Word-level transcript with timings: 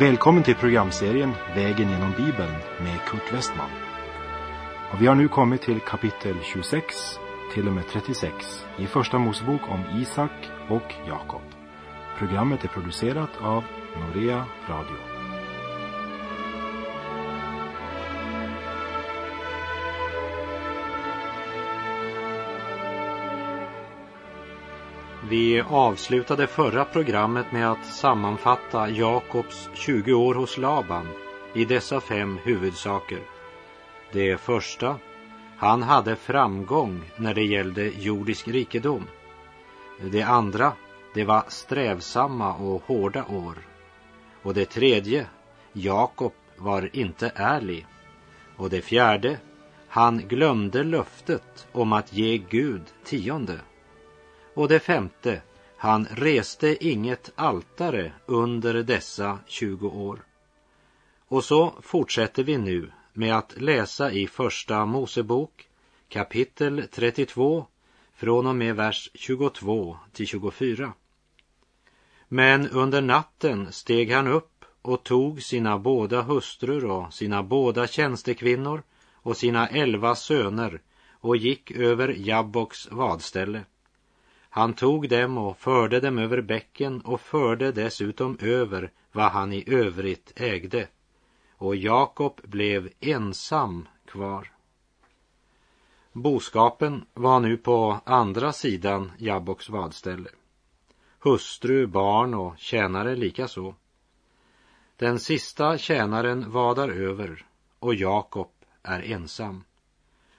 Välkommen 0.00 0.42
till 0.42 0.54
programserien 0.54 1.32
Vägen 1.54 1.90
genom 1.90 2.10
Bibeln 2.10 2.52
med 2.80 3.00
Kurt 3.06 3.32
Westman. 3.32 3.70
Och 4.92 5.02
vi 5.02 5.06
har 5.06 5.14
nu 5.14 5.28
kommit 5.28 5.62
till 5.62 5.80
kapitel 5.80 6.36
26 6.42 6.84
till 7.54 7.66
och 7.66 7.72
med 7.72 7.84
36 7.88 8.34
i 8.78 8.86
Första 8.86 9.18
Mosebok 9.18 9.60
om 9.68 10.00
Isak 10.00 10.30
och 10.68 10.94
Jakob. 11.08 11.42
Programmet 12.18 12.64
är 12.64 12.68
producerat 12.68 13.30
av 13.40 13.64
Norea 14.00 14.44
Radio. 14.68 15.17
Vi 25.30 25.60
avslutade 25.60 26.46
förra 26.46 26.84
programmet 26.84 27.52
med 27.52 27.70
att 27.70 27.86
sammanfatta 27.86 28.90
Jakobs 28.90 29.68
20 29.74 30.12
år 30.12 30.34
hos 30.34 30.58
Laban 30.58 31.08
i 31.54 31.64
dessa 31.64 32.00
fem 32.00 32.38
huvudsaker. 32.44 33.18
Det 34.12 34.40
första, 34.40 34.96
han 35.56 35.82
hade 35.82 36.16
framgång 36.16 37.02
när 37.16 37.34
det 37.34 37.42
gällde 37.42 37.88
jordisk 37.88 38.48
rikedom. 38.48 39.04
Det 40.00 40.22
andra, 40.22 40.72
det 41.14 41.24
var 41.24 41.44
strävsamma 41.48 42.54
och 42.54 42.82
hårda 42.86 43.24
år. 43.24 43.54
Och 44.42 44.54
det 44.54 44.64
tredje, 44.64 45.26
Jakob 45.72 46.32
var 46.56 46.90
inte 46.92 47.32
ärlig. 47.34 47.86
Och 48.56 48.70
det 48.70 48.82
fjärde, 48.82 49.38
han 49.88 50.18
glömde 50.18 50.84
löftet 50.84 51.68
om 51.72 51.92
att 51.92 52.12
ge 52.12 52.38
Gud 52.38 52.82
tionde. 53.04 53.60
Och 54.58 54.68
det 54.68 54.80
femte, 54.80 55.42
han 55.76 56.06
reste 56.10 56.86
inget 56.86 57.32
altare 57.34 58.12
under 58.26 58.74
dessa 58.74 59.38
20 59.46 59.88
år. 59.88 60.24
Och 61.28 61.44
så 61.44 61.74
fortsätter 61.82 62.42
vi 62.42 62.58
nu 62.58 62.92
med 63.12 63.36
att 63.36 63.60
läsa 63.60 64.12
i 64.12 64.26
Första 64.26 64.86
Mosebok 64.86 65.68
kapitel 66.08 66.84
32 66.92 67.66
från 68.14 68.46
och 68.46 68.56
med 68.56 68.76
vers 68.76 69.10
22 69.14 69.96
till 70.12 70.26
24. 70.26 70.92
Men 72.28 72.68
under 72.68 73.02
natten 73.02 73.72
steg 73.72 74.12
han 74.12 74.26
upp 74.26 74.64
och 74.82 75.04
tog 75.04 75.42
sina 75.42 75.78
båda 75.78 76.22
hustrur 76.22 76.84
och 76.84 77.14
sina 77.14 77.42
båda 77.42 77.86
tjänstekvinnor 77.86 78.82
och 79.12 79.36
sina 79.36 79.68
elva 79.68 80.14
söner 80.14 80.80
och 81.10 81.36
gick 81.36 81.70
över 81.70 82.14
Jabboks 82.18 82.90
vadställe. 82.90 83.64
Han 84.50 84.74
tog 84.74 85.08
dem 85.08 85.38
och 85.38 85.58
förde 85.58 86.00
dem 86.00 86.18
över 86.18 86.40
bäcken 86.40 87.00
och 87.00 87.20
förde 87.20 87.72
dessutom 87.72 88.38
över 88.40 88.90
vad 89.12 89.32
han 89.32 89.52
i 89.52 89.64
övrigt 89.66 90.32
ägde. 90.36 90.88
Och 91.56 91.76
Jakob 91.76 92.40
blev 92.44 92.88
ensam 93.00 93.88
kvar. 94.06 94.52
Boskapen 96.12 97.04
var 97.14 97.40
nu 97.40 97.56
på 97.56 98.00
andra 98.04 98.52
sidan 98.52 99.12
Jabboks 99.18 99.68
vadställe. 99.68 100.30
Hustru, 101.18 101.86
barn 101.86 102.34
och 102.34 102.58
tjänare 102.58 103.16
likaså. 103.16 103.74
Den 104.96 105.18
sista 105.18 105.78
tjänaren 105.78 106.50
vadar 106.50 106.88
över 106.88 107.46
och 107.78 107.94
Jakob 107.94 108.50
är 108.82 109.12
ensam. 109.12 109.64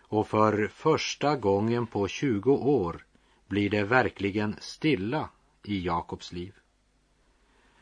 Och 0.02 0.27
för 0.27 0.67
första 0.67 1.35
gången 1.35 1.87
på 1.87 2.07
20 2.07 2.52
år 2.52 3.05
blir 3.50 3.69
det 3.69 3.83
verkligen 3.83 4.55
stilla 4.60 5.30
i 5.64 5.86
Jakobs 5.86 6.32
liv. 6.32 6.54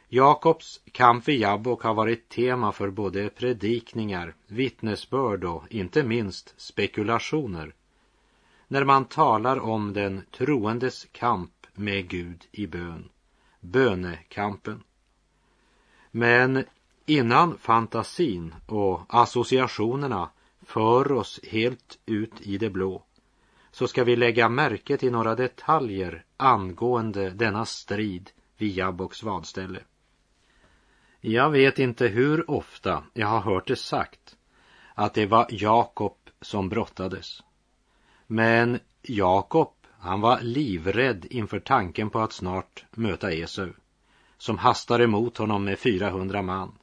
Jakobs 0.10 0.82
kamp 0.92 1.28
vid 1.28 1.40
Jabbok 1.40 1.84
har 1.84 1.94
varit 1.94 2.30
tema 2.30 2.72
för 2.72 2.90
både 2.90 3.30
predikningar, 3.30 4.36
vittnesbörd 4.48 5.44
och 5.44 5.64
inte 5.70 6.04
minst 6.04 6.54
spekulationer 6.58 7.74
när 8.68 8.84
man 8.84 9.06
talar 9.06 9.60
om 9.60 9.94
den 9.94 10.26
troendes 10.32 11.08
kamp 11.12 11.68
med 11.74 12.08
Gud 12.08 12.48
i 12.52 12.68
bön, 12.68 13.10
bönekampen. 13.60 14.84
Men 16.12 16.66
innan 17.06 17.58
fantasin 17.58 18.56
och 18.66 19.02
associationerna 19.08 20.30
för 20.62 21.12
oss 21.12 21.40
helt 21.44 22.00
ut 22.06 22.42
i 22.42 22.58
det 22.58 22.70
blå 22.70 23.04
så 23.78 23.88
ska 23.88 24.04
vi 24.04 24.16
lägga 24.16 24.50
märke 24.50 24.98
till 24.98 25.12
några 25.12 25.36
detaljer 25.36 26.26
angående 26.38 27.30
denna 27.30 27.66
strid 27.66 28.30
vid 28.58 28.76
Jabboks 28.76 29.24
vadställe. 29.24 29.80
Jag 31.22 31.50
vet 31.50 31.80
inte 31.80 32.08
hur 32.08 32.52
ofta 32.52 33.04
jag 33.14 33.28
har 33.28 33.40
hört 33.40 33.68
det 33.68 33.76
sagt 33.76 34.38
att 34.94 35.14
det 35.14 35.26
var 35.26 35.48
Jakob 35.50 36.18
som 36.42 36.70
brottades. 36.70 37.44
Men 38.28 38.80
Jakob, 39.02 39.74
han 40.00 40.22
var 40.22 40.42
livrädd 40.42 41.26
inför 41.30 41.60
tanken 41.60 42.10
på 42.10 42.20
att 42.20 42.34
snart 42.34 42.86
möta 42.92 43.32
Esau, 43.32 43.70
som 44.38 44.58
hastar 44.58 45.00
emot 45.00 45.38
honom 45.38 45.64
med 45.64 45.80
400 45.80 46.42
man. 46.42 46.78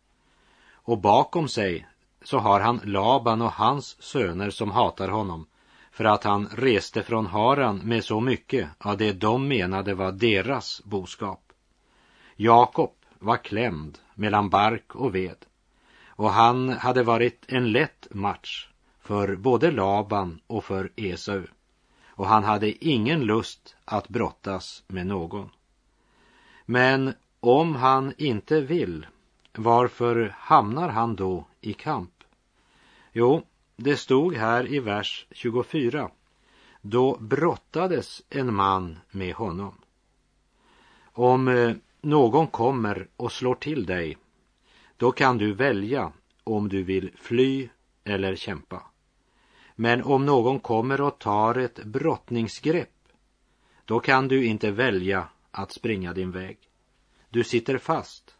Och 0.72 0.98
bakom 0.98 1.48
sig 1.48 1.86
så 2.22 2.38
har 2.38 2.60
han 2.60 2.80
Laban 2.84 3.42
och 3.42 3.52
hans 3.52 4.02
söner 4.02 4.50
som 4.50 4.70
hatar 4.70 5.08
honom 5.08 5.46
för 5.94 6.04
att 6.04 6.24
han 6.24 6.48
reste 6.52 7.02
från 7.02 7.26
Haran 7.26 7.78
med 7.78 8.04
så 8.04 8.20
mycket 8.20 8.68
av 8.78 8.96
det 8.96 9.12
de 9.12 9.48
menade 9.48 9.94
var 9.94 10.12
deras 10.12 10.82
boskap. 10.84 11.52
Jakob 12.36 12.92
var 13.18 13.36
klämd 13.36 13.98
mellan 14.14 14.50
bark 14.50 14.94
och 14.94 15.14
ved 15.14 15.36
och 16.06 16.30
han 16.30 16.68
hade 16.68 17.02
varit 17.02 17.44
en 17.48 17.72
lätt 17.72 18.06
match 18.10 18.68
för 19.00 19.36
både 19.36 19.70
Laban 19.70 20.40
och 20.46 20.64
för 20.64 20.90
Esau 20.96 21.42
och 22.06 22.26
han 22.26 22.44
hade 22.44 22.86
ingen 22.86 23.20
lust 23.20 23.76
att 23.84 24.08
brottas 24.08 24.82
med 24.86 25.06
någon. 25.06 25.50
Men 26.66 27.14
om 27.40 27.74
han 27.74 28.12
inte 28.18 28.60
vill, 28.60 29.06
varför 29.52 30.34
hamnar 30.38 30.88
han 30.88 31.16
då 31.16 31.46
i 31.60 31.72
kamp? 31.72 32.24
Jo, 33.12 33.42
det 33.76 33.96
stod 33.96 34.34
här 34.34 34.72
i 34.72 34.78
vers 34.78 35.26
24. 35.30 36.10
Då 36.80 37.16
brottades 37.20 38.22
en 38.30 38.54
man 38.54 38.98
med 39.10 39.34
honom. 39.34 39.74
Om 41.02 41.48
eh, 41.48 41.76
någon 42.00 42.46
kommer 42.46 43.08
och 43.16 43.32
slår 43.32 43.54
till 43.54 43.86
dig, 43.86 44.18
då 44.96 45.12
kan 45.12 45.38
du 45.38 45.54
välja 45.54 46.12
om 46.44 46.68
du 46.68 46.82
vill 46.82 47.10
fly 47.16 47.68
eller 48.04 48.36
kämpa. 48.36 48.82
Men 49.76 50.02
om 50.02 50.26
någon 50.26 50.60
kommer 50.60 51.00
och 51.00 51.18
tar 51.18 51.54
ett 51.54 51.84
brottningsgrepp, 51.84 53.08
då 53.84 54.00
kan 54.00 54.28
du 54.28 54.44
inte 54.44 54.70
välja 54.70 55.28
att 55.50 55.72
springa 55.72 56.12
din 56.12 56.30
väg. 56.30 56.58
Du 57.28 57.44
sitter 57.44 57.78
fast. 57.78 58.34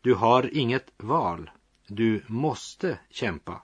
Du 0.00 0.14
har 0.14 0.56
inget 0.56 0.92
val. 0.96 1.50
Du 1.86 2.24
måste 2.26 2.98
kämpa. 3.10 3.62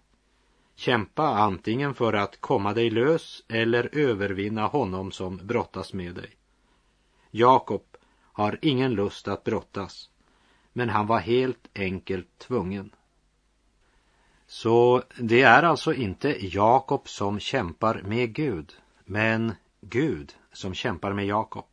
Kämpa 0.79 1.29
antingen 1.29 1.95
för 1.95 2.13
att 2.13 2.41
komma 2.41 2.73
dig 2.75 2.91
lös 2.91 3.43
eller 3.49 3.89
övervinna 3.93 4.67
honom 4.67 5.13
som 5.13 5.37
brottas 5.37 5.93
med 5.93 6.15
dig. 6.15 6.31
Jakob 7.31 7.83
har 8.23 8.59
ingen 8.63 8.95
lust 8.95 9.29
att 9.29 9.45
brottas, 9.45 10.11
men 10.73 10.89
han 10.89 11.07
var 11.07 11.19
helt 11.19 11.69
enkelt 11.75 12.39
tvungen. 12.39 12.91
Så 14.47 15.03
det 15.19 15.43
är 15.43 15.63
alltså 15.63 15.95
inte 15.95 16.47
Jakob 16.47 17.09
som 17.09 17.41
kämpar 17.41 18.03
med 18.03 18.35
Gud, 18.35 18.73
men 19.05 19.55
Gud 19.81 20.35
som 20.53 20.75
kämpar 20.75 21.13
med 21.13 21.27
Jakob. 21.27 21.67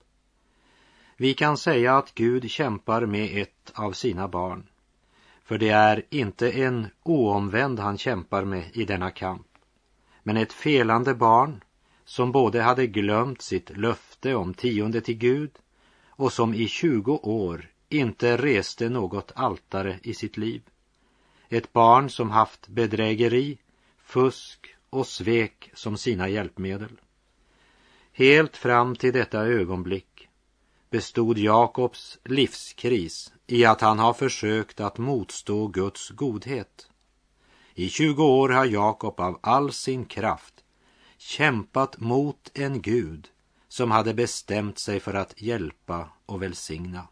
Vi 1.17 1.33
kan 1.33 1.57
säga 1.57 1.97
att 1.97 2.15
Gud 2.15 2.51
kämpar 2.51 3.05
med 3.05 3.41
ett 3.41 3.71
av 3.75 3.91
sina 3.91 4.27
barn. 4.27 4.67
För 5.43 5.57
det 5.57 5.69
är 5.69 6.03
inte 6.09 6.51
en 6.51 6.87
oomvänd 7.03 7.79
han 7.79 7.97
kämpar 7.97 8.45
med 8.45 8.63
i 8.73 8.85
denna 8.85 9.11
kamp, 9.11 9.47
men 10.23 10.37
ett 10.37 10.53
felande 10.53 11.15
barn 11.15 11.63
som 12.05 12.31
både 12.31 12.61
hade 12.61 12.87
glömt 12.87 13.41
sitt 13.41 13.77
löfte 13.77 14.35
om 14.35 14.53
tionde 14.53 15.01
till 15.01 15.17
Gud 15.17 15.51
och 16.09 16.33
som 16.33 16.53
i 16.53 16.67
20 16.67 17.13
år 17.23 17.69
inte 17.89 18.37
reste 18.37 18.89
något 18.89 19.31
altare 19.35 19.99
i 20.03 20.13
sitt 20.13 20.37
liv. 20.37 20.61
Ett 21.49 21.73
barn 21.73 22.09
som 22.09 22.31
haft 22.31 22.67
bedrägeri, 22.67 23.57
fusk 23.97 24.75
och 24.89 25.07
svek 25.07 25.71
som 25.73 25.97
sina 25.97 26.29
hjälpmedel. 26.29 26.99
Helt 28.11 28.57
fram 28.57 28.95
till 28.95 29.13
detta 29.13 29.45
ögonblick 29.45 30.12
bestod 30.93 31.37
Jakobs 31.37 32.19
livskris 32.23 33.33
i 33.47 33.65
att 33.65 33.81
han 33.81 33.99
har 33.99 34.13
försökt 34.13 34.79
att 34.79 34.97
motstå 34.97 35.67
Guds 35.67 36.09
godhet. 36.09 36.89
I 37.73 37.89
20 37.89 38.23
år 38.23 38.49
har 38.49 38.65
Jakob 38.65 39.19
av 39.19 39.39
all 39.43 39.71
sin 39.71 40.05
kraft 40.05 40.63
kämpat 41.17 41.99
mot 41.99 42.51
en 42.53 42.81
Gud 42.81 43.29
som 43.67 43.91
hade 43.91 44.13
bestämt 44.13 44.79
sig 44.79 44.99
för 44.99 45.13
att 45.13 45.41
hjälpa 45.41 46.09
och 46.25 46.41
välsigna. 46.41 47.07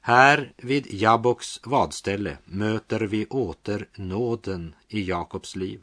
Här 0.00 0.52
vid 0.56 0.86
Jabboks 0.90 1.60
vadställe 1.64 2.38
möter 2.44 3.00
vi 3.00 3.26
åter 3.26 3.88
nåden 3.94 4.74
i 4.88 5.02
Jakobs 5.02 5.56
liv. 5.56 5.82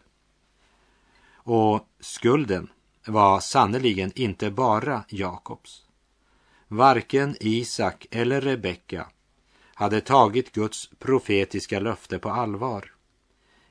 Och 1.34 1.88
skulden 2.00 2.70
var 3.08 3.40
sannerligen 3.40 4.12
inte 4.16 4.52
bara 4.52 5.04
Jakobs. 5.10 5.89
Varken 6.72 7.36
Isak 7.40 8.08
eller 8.12 8.42
Rebecka 8.42 9.08
hade 9.74 10.02
tagit 10.02 10.52
Guds 10.52 10.90
profetiska 11.00 11.80
löfte 11.80 12.20
på 12.20 12.30
allvar. 12.30 12.94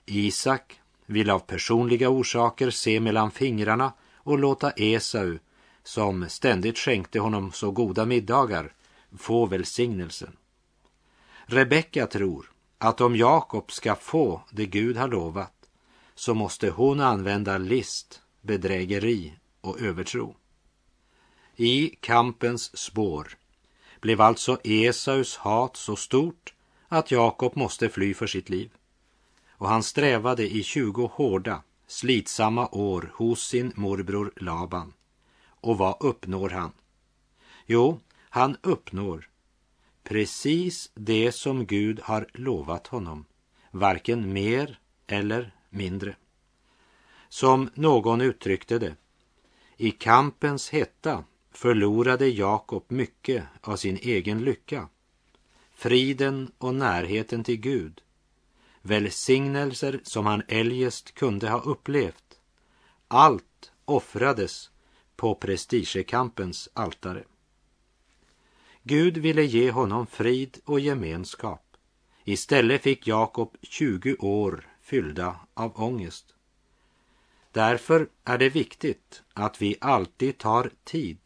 Isak 0.06 0.80
ville 1.06 1.32
av 1.32 1.38
personliga 1.38 2.08
orsaker 2.08 2.70
se 2.70 3.00
mellan 3.00 3.30
fingrarna 3.30 3.92
och 4.14 4.38
låta 4.38 4.70
Esau, 4.70 5.38
som 5.82 6.28
ständigt 6.28 6.78
skänkte 6.78 7.20
honom 7.20 7.52
så 7.52 7.70
goda 7.70 8.04
middagar, 8.04 8.72
få 9.18 9.46
välsignelsen. 9.46 10.36
Rebecka 11.46 12.06
tror 12.06 12.50
att 12.78 13.00
om 13.00 13.16
Jakob 13.16 13.72
ska 13.72 13.94
få 13.94 14.40
det 14.50 14.66
Gud 14.66 14.96
har 14.96 15.08
lovat 15.08 15.54
så 16.14 16.34
måste 16.34 16.70
hon 16.70 17.00
använda 17.00 17.58
list, 17.58 18.22
bedrägeri 18.40 19.34
och 19.60 19.80
övertro. 19.80 20.36
I 21.60 21.96
kampens 22.00 22.78
spår 22.78 23.36
blev 24.00 24.20
alltså 24.20 24.58
Esaus 24.64 25.36
hat 25.36 25.76
så 25.76 25.96
stort 25.96 26.54
att 26.88 27.10
Jakob 27.10 27.56
måste 27.56 27.88
fly 27.88 28.14
för 28.14 28.26
sitt 28.26 28.48
liv. 28.48 28.70
Och 29.48 29.68
han 29.68 29.82
strävade 29.82 30.54
i 30.54 30.62
tjugo 30.62 31.10
hårda, 31.12 31.62
slitsamma 31.86 32.68
år 32.72 33.12
hos 33.14 33.46
sin 33.46 33.72
morbror 33.74 34.32
Laban. 34.36 34.92
Och 35.46 35.78
vad 35.78 35.96
uppnår 36.00 36.48
han? 36.48 36.72
Jo, 37.66 38.00
han 38.16 38.56
uppnår 38.62 39.28
precis 40.02 40.90
det 40.94 41.32
som 41.32 41.66
Gud 41.66 42.00
har 42.00 42.26
lovat 42.34 42.86
honom, 42.86 43.24
varken 43.70 44.32
mer 44.32 44.78
eller 45.06 45.54
mindre. 45.70 46.16
Som 47.28 47.70
någon 47.74 48.20
uttryckte 48.20 48.78
det, 48.78 48.96
i 49.76 49.90
kampens 49.90 50.70
hetta 50.70 51.24
förlorade 51.58 52.28
Jakob 52.28 52.84
mycket 52.88 53.44
av 53.60 53.76
sin 53.76 53.96
egen 53.96 54.44
lycka. 54.44 54.88
Friden 55.74 56.52
och 56.58 56.74
närheten 56.74 57.44
till 57.44 57.56
Gud. 57.56 58.00
Välsignelser 58.82 60.00
som 60.02 60.26
han 60.26 60.42
eljest 60.48 61.14
kunde 61.14 61.50
ha 61.50 61.60
upplevt. 61.60 62.40
Allt 63.08 63.72
offrades 63.84 64.70
på 65.16 65.34
prestigekampens 65.34 66.68
altare. 66.72 67.24
Gud 68.82 69.18
ville 69.18 69.42
ge 69.42 69.70
honom 69.70 70.06
frid 70.06 70.58
och 70.64 70.80
gemenskap. 70.80 71.76
Istället 72.24 72.82
fick 72.82 73.06
Jakob 73.06 73.56
20 73.62 74.16
år 74.18 74.68
fyllda 74.80 75.40
av 75.54 75.80
ångest. 75.80 76.34
Därför 77.52 78.08
är 78.24 78.38
det 78.38 78.48
viktigt 78.48 79.22
att 79.32 79.62
vi 79.62 79.76
alltid 79.80 80.38
tar 80.38 80.70
tid 80.84 81.18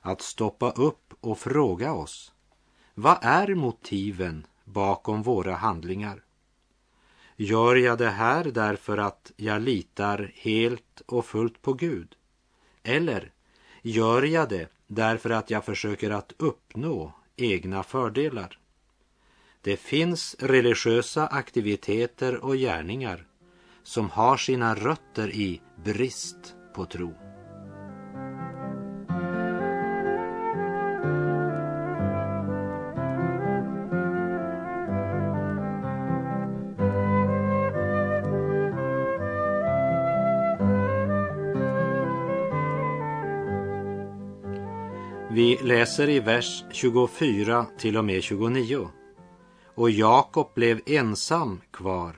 att 0.00 0.22
stoppa 0.22 0.70
upp 0.70 1.14
och 1.20 1.38
fråga 1.38 1.92
oss 1.92 2.32
vad 2.94 3.18
är 3.22 3.54
motiven 3.54 4.46
bakom 4.64 5.22
våra 5.22 5.54
handlingar? 5.54 6.22
Gör 7.36 7.76
jag 7.76 7.98
det 7.98 8.10
här 8.10 8.44
därför 8.44 8.98
att 8.98 9.32
jag 9.36 9.62
litar 9.62 10.32
helt 10.34 11.02
och 11.06 11.26
fullt 11.26 11.62
på 11.62 11.72
Gud? 11.72 12.16
Eller 12.82 13.32
gör 13.82 14.22
jag 14.22 14.48
det 14.48 14.72
därför 14.86 15.30
att 15.30 15.50
jag 15.50 15.64
försöker 15.64 16.10
att 16.10 16.32
uppnå 16.38 17.12
egna 17.36 17.82
fördelar? 17.82 18.58
Det 19.60 19.76
finns 19.76 20.36
religiösa 20.38 21.26
aktiviteter 21.26 22.44
och 22.44 22.56
gärningar 22.56 23.26
som 23.82 24.10
har 24.10 24.36
sina 24.36 24.74
rötter 24.74 25.30
i 25.30 25.60
brist 25.84 26.54
på 26.74 26.84
tro. 26.84 27.29
Läser 45.70 46.08
i 46.08 46.20
vers 46.20 46.64
24 46.70 47.66
till 47.78 47.96
och 47.96 48.04
med 48.04 48.22
29. 48.22 48.88
Och 49.74 49.90
Jakob 49.90 50.54
blev 50.54 50.80
ensam 50.86 51.60
kvar. 51.70 52.16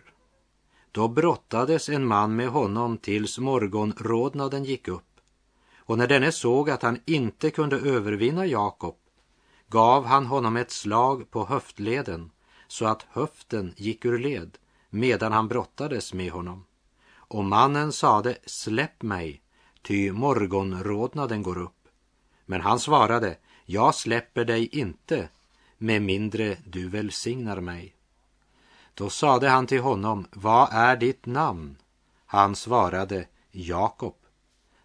Då 0.93 1.09
brottades 1.09 1.89
en 1.89 2.07
man 2.07 2.37
med 2.37 2.49
honom 2.49 2.99
tills 2.99 3.39
morgonrodnaden 3.39 4.65
gick 4.65 4.89
upp. 4.89 5.21
Och 5.79 5.99
när 5.99 6.07
denne 6.07 6.33
såg 6.33 6.71
att 6.71 6.83
han 6.83 6.99
inte 7.07 7.51
kunde 7.51 7.77
övervinna 7.77 8.47
Jakob 8.47 8.97
gav 9.69 10.05
han 10.05 10.27
honom 10.27 10.57
ett 10.57 10.71
slag 10.71 11.31
på 11.31 11.45
höftleden 11.45 12.31
så 12.69 12.87
att 12.87 13.07
höften 13.11 13.75
gick 13.77 14.05
ur 14.05 14.19
led 14.19 14.59
medan 14.91 15.33
han 15.33 15.49
brottades 15.49 16.15
med 16.15 16.33
honom. 16.33 16.65
Och 17.15 17.45
mannen 17.45 17.93
sade, 17.93 18.37
släpp 18.47 19.03
mig, 19.03 19.43
ty 19.83 20.13
morgonrodnaden 20.13 21.43
går 21.43 21.59
upp. 21.59 21.82
Men 22.53 22.61
han 22.61 22.81
svarade, 22.81 23.37
jag 23.65 23.95
släpper 23.95 24.45
dig 24.45 24.67
inte 24.67 25.29
med 25.79 26.03
mindre 26.03 26.57
du 26.65 26.89
välsignar 26.89 27.61
mig. 27.61 27.95
Då 28.95 29.11
sade 29.11 29.49
han 29.49 29.67
till 29.67 29.81
honom, 29.81 30.27
vad 30.33 30.69
är 30.73 30.97
ditt 30.97 31.27
namn? 31.27 31.77
Han 32.27 32.57
svarade, 32.57 33.27
Jakob. 33.51 34.17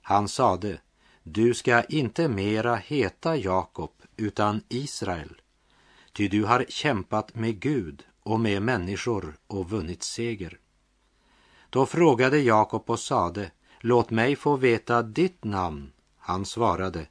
Han 0.01 0.27
sade, 0.27 0.77
du 1.23 1.53
ska 1.53 1.83
inte 1.83 2.27
mera 2.27 2.75
heta 2.75 3.35
Jakob 3.35 3.91
utan 4.17 4.61
Israel, 4.69 5.41
ty 6.13 6.27
du 6.27 6.45
har 6.45 6.65
kämpat 6.69 7.35
med 7.35 7.59
Gud 7.59 8.03
och 8.23 8.39
med 8.39 8.61
människor 8.61 9.37
och 9.47 9.69
vunnit 9.69 10.03
seger. 10.03 10.59
Då 11.69 11.85
frågade 11.85 12.39
Jakob 12.39 12.89
och 12.89 12.99
sade, 12.99 13.51
låt 13.79 14.09
mig 14.09 14.35
få 14.35 14.55
veta 14.55 15.01
ditt 15.01 15.43
namn. 15.43 15.91
Han 16.17 16.45
svarade, 16.45 17.07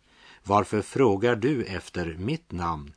varför 0.46 0.82
frågar 0.82 1.36
du 1.36 1.64
efter 1.64 2.16
mitt 2.18 2.52
namn? 2.52 2.92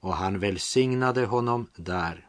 Och 0.00 0.14
han 0.14 0.38
välsignade 0.38 1.26
honom 1.26 1.66
där. 1.76 2.26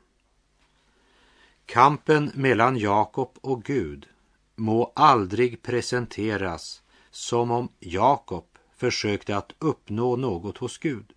Kampen 1.66 2.32
mellan 2.34 2.78
Jakob 2.78 3.38
och 3.42 3.64
Gud 3.64 4.08
må 4.56 4.92
aldrig 4.96 5.62
presenteras 5.62 6.82
som 7.12 7.52
om 7.52 7.70
Jakob 7.80 8.46
försökte 8.78 9.38
att 9.38 9.54
uppnå 9.60 10.16
något 10.16 10.58
hos 10.58 10.78
Gud. 10.78 11.14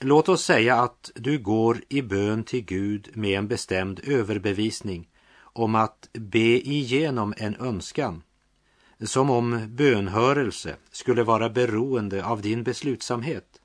Låt 0.00 0.28
oss 0.28 0.44
säga 0.44 0.76
att 0.76 1.10
du 1.14 1.38
går 1.38 1.80
i 1.88 2.02
bön 2.02 2.44
till 2.44 2.64
Gud 2.64 3.10
med 3.14 3.38
en 3.38 3.48
bestämd 3.48 4.00
överbevisning 4.04 5.08
om 5.36 5.74
att 5.74 6.08
be 6.12 6.68
igenom 6.68 7.34
en 7.36 7.56
önskan 7.56 8.22
som 9.06 9.30
om 9.30 9.66
bönhörelse 9.68 10.76
skulle 10.90 11.22
vara 11.22 11.50
beroende 11.50 12.24
av 12.24 12.42
din 12.42 12.62
beslutsamhet, 12.62 13.60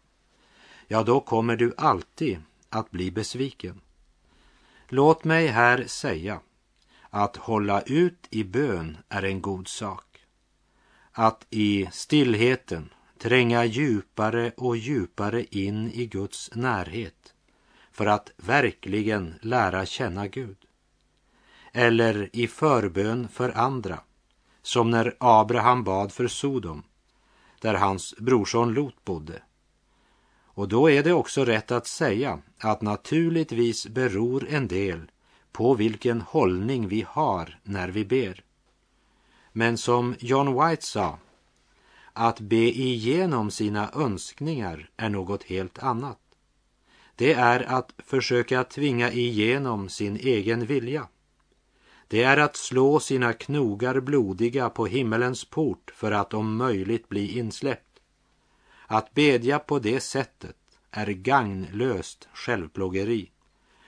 ja, 0.88 1.04
då 1.04 1.20
kommer 1.20 1.56
du 1.56 1.74
alltid 1.78 2.38
att 2.70 2.92
bli 2.92 3.12
besviken. 3.12 3.82
Låt 4.88 5.24
mig 5.24 5.48
här 5.48 5.84
säga 5.88 6.40
att 7.10 7.38
hålla 7.38 7.82
ut 7.82 8.28
i 8.30 8.44
bön 8.44 8.98
är 9.10 9.24
en 9.24 9.42
god 9.42 9.68
sak. 9.68 10.26
Att 11.12 11.46
i 11.50 11.90
stillheten 11.92 12.90
tränga 13.18 13.66
djupare 13.66 14.52
och 14.58 14.78
djupare 14.78 15.44
in 15.44 15.92
i 15.92 16.06
Guds 16.06 16.52
närhet 16.56 17.34
för 17.92 18.06
att 18.06 18.32
verkligen 18.38 19.36
lära 19.42 19.86
känna 19.86 20.28
Gud. 20.28 20.58
Eller 21.72 22.30
i 22.34 22.48
förbön 22.48 23.28
för 23.28 23.58
andra 23.58 24.00
som 24.62 24.90
när 24.90 25.16
Abraham 25.20 25.84
bad 25.84 26.12
för 26.12 26.28
Sodom, 26.28 26.84
där 27.62 27.74
hans 27.74 28.16
brorson 28.18 28.74
Lot 28.74 29.06
bodde. 29.06 29.42
Och 30.60 30.68
då 30.68 30.90
är 30.90 31.04
det 31.04 31.14
också 31.14 31.46
rätt 31.46 31.72
att 31.72 31.88
säga 31.88 32.40
att 32.58 32.82
naturligtvis 32.82 33.88
beror 33.88 34.48
en 34.50 34.68
del 34.68 35.12
på 35.52 35.74
vilken 35.74 36.22
hållning 36.22 36.88
vi 36.88 37.06
har 37.10 37.60
när 37.64 37.90
vi 37.90 38.06
ber. 38.06 38.44
Men 39.52 39.78
som 39.78 40.16
John 40.20 40.62
White 40.62 40.86
sa, 40.86 41.18
att 42.14 42.40
be 42.40 42.80
igenom 42.80 43.52
sina 43.52 43.92
önskningar 43.96 44.90
är 44.98 45.10
något 45.10 45.44
helt 45.44 45.80
annat. 45.80 46.20
Det 47.16 47.34
är 47.34 47.60
att 47.60 47.94
försöka 47.98 48.64
tvinga 48.64 49.12
igenom 49.12 49.90
sin 49.90 50.16
egen 50.16 50.66
vilja 50.66 51.08
det 52.10 52.24
är 52.24 52.38
att 52.38 52.56
slå 52.56 53.00
sina 53.00 53.34
knogar 53.34 54.00
blodiga 54.00 54.70
på 54.70 54.86
himmelens 54.86 55.46
port 55.46 55.92
för 55.96 56.12
att 56.12 56.34
om 56.34 56.56
möjligt 56.56 57.10
bli 57.10 57.38
insläppt. 57.38 58.00
Att 58.88 59.14
bedja 59.14 59.60
på 59.60 59.80
det 59.80 60.00
sättet 60.00 60.56
är 60.92 61.08
gagnlöst 61.08 62.28
självplågeri. 62.34 63.32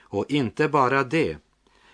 Och 0.00 0.30
inte 0.30 0.68
bara 0.68 1.04
det, 1.04 1.36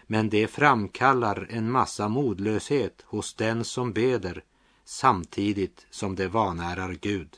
men 0.07 0.29
det 0.29 0.49
framkallar 0.49 1.47
en 1.51 1.71
massa 1.71 2.09
modlöshet 2.09 3.03
hos 3.07 3.35
den 3.35 3.65
som 3.65 3.93
beder 3.93 4.45
samtidigt 4.85 5.87
som 5.91 6.17
det 6.17 6.29
vanärar 6.29 6.93
Gud. 7.01 7.37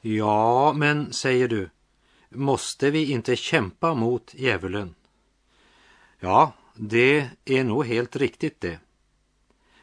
Ja, 0.00 0.72
men 0.72 1.12
säger 1.12 1.48
du, 1.48 1.70
måste 2.28 2.90
vi 2.90 3.12
inte 3.12 3.36
kämpa 3.36 3.94
mot 3.94 4.34
djävulen? 4.34 4.94
Ja, 6.20 6.52
det 6.80 7.30
är 7.44 7.64
nog 7.64 7.86
helt 7.86 8.16
riktigt 8.16 8.60
det. 8.60 8.78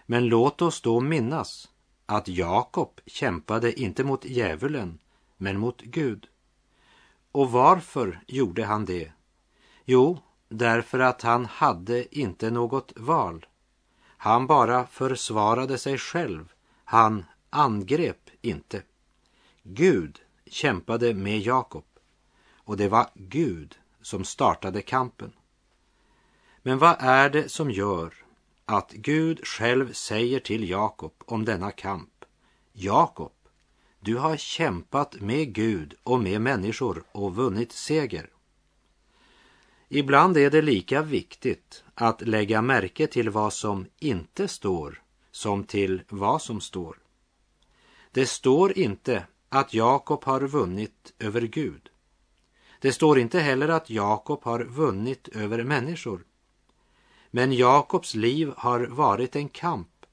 Men 0.06 0.26
låt 0.26 0.62
oss 0.62 0.82
då 0.82 1.00
minnas 1.00 1.70
att 2.06 2.28
Jakob 2.28 3.02
kämpade 3.06 3.82
inte 3.82 4.04
mot 4.04 4.26
djävulen, 4.26 5.00
men 5.38 5.60
mot 5.60 5.82
Gud. 5.82 6.28
Och 7.32 7.52
varför 7.52 8.24
gjorde 8.28 8.66
han 8.66 8.86
det? 8.86 9.12
Jo, 9.86 10.20
därför 10.50 11.00
att 11.00 11.22
han 11.22 11.46
hade 11.46 12.18
inte 12.18 12.52
något 12.52 12.94
val. 12.96 13.46
Han 14.02 14.48
bara 14.48 14.88
försvarade 14.88 15.78
sig 15.78 15.98
själv. 15.98 16.54
Han 16.84 17.26
angrep 17.50 18.30
inte. 18.42 18.82
Gud 19.64 20.20
kämpade 20.46 21.14
med 21.14 21.40
Jakob 21.40 21.86
och 22.54 22.78
det 22.78 22.88
var 22.88 23.10
Gud 23.14 23.78
som 24.02 24.26
startade 24.26 24.82
kampen. 24.82 25.34
Men 26.68 26.78
vad 26.78 26.96
är 27.00 27.30
det 27.30 27.50
som 27.50 27.72
gör 27.72 28.14
att 28.66 28.92
Gud 28.92 29.48
själv 29.48 29.94
säger 29.94 30.40
till 30.40 30.70
Jakob 30.70 31.14
om 31.26 31.46
denna 31.46 31.72
kamp? 31.72 32.26
Jakob, 32.74 33.32
du 34.00 34.18
har 34.18 34.38
kämpat 34.38 35.22
med 35.22 35.54
Gud 35.54 35.96
och 36.04 36.20
med 36.20 36.42
människor 36.42 37.04
och 37.12 37.36
vunnit 37.36 37.72
seger. 37.72 38.30
Ibland 39.90 40.38
är 40.38 40.50
det 40.50 40.62
lika 40.62 41.02
viktigt 41.02 41.84
att 41.94 42.22
lägga 42.22 42.62
märke 42.62 43.08
till 43.08 43.30
vad 43.30 43.54
som 43.54 43.86
inte 44.00 44.48
står 44.48 45.04
som 45.32 45.64
till 45.64 46.02
vad 46.10 46.42
som 46.42 46.62
står. 46.62 46.98
Det 48.12 48.26
står 48.26 48.78
inte 48.78 49.28
att 49.50 49.74
Jakob 49.74 50.24
har 50.24 50.42
vunnit 50.42 51.14
över 51.20 51.42
Gud. 51.42 51.90
Det 52.80 52.92
står 52.92 53.20
inte 53.20 53.40
heller 53.40 53.68
att 53.70 53.90
Jakob 53.90 54.44
har 54.44 54.64
vunnit 54.64 55.28
över 55.28 55.64
människor. 55.64 56.26
Men 57.36 57.54
Jakobs 57.54 58.16
liv 58.16 58.54
har 58.58 58.80
varit 58.80 59.36
en 59.36 59.50
kamp 59.50 60.06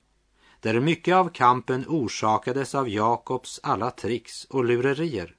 där 0.60 0.80
mycket 0.80 1.14
av 1.14 1.28
kampen 1.28 1.84
orsakades 1.88 2.74
av 2.74 2.88
Jakobs 2.88 3.60
alla 3.62 3.90
tricks 3.90 4.44
och 4.44 4.64
lurerier. 4.64 5.36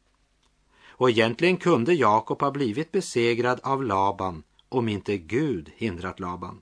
Och 0.87 1.09
egentligen 1.09 1.57
kunde 1.57 1.93
Jakob 1.93 2.41
ha 2.41 2.51
blivit 2.51 2.91
besegrad 2.91 3.59
av 3.63 3.83
Laban 3.83 4.43
om 4.69 4.89
inte 4.89 5.17
Gud 5.17 5.71
hindrat 5.75 6.19
Laban. 6.19 6.61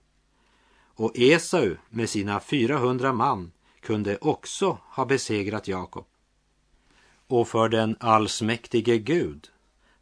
Och 0.96 1.12
Esau 1.16 1.76
med 1.90 2.10
sina 2.10 2.40
400 2.40 3.14
man 3.14 3.52
kunde 3.82 4.18
också 4.18 4.78
ha 4.84 5.06
besegrat 5.06 5.68
Jakob. 5.68 6.06
Och 7.28 7.48
för 7.48 7.70
den 7.70 7.96
allsmäktige 8.00 8.98
Gud 8.98 9.51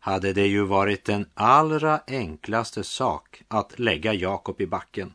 hade 0.10 0.34
det 0.34 0.48
ju 0.48 0.63
varit 0.63 1.06
den 1.06 1.30
allra 1.34 2.01
enklaste 2.08 2.84
sak 2.84 3.44
att 3.48 3.80
lägga 3.80 4.13
Jakob 4.13 4.62
i 4.62 4.68
backen 4.68 5.13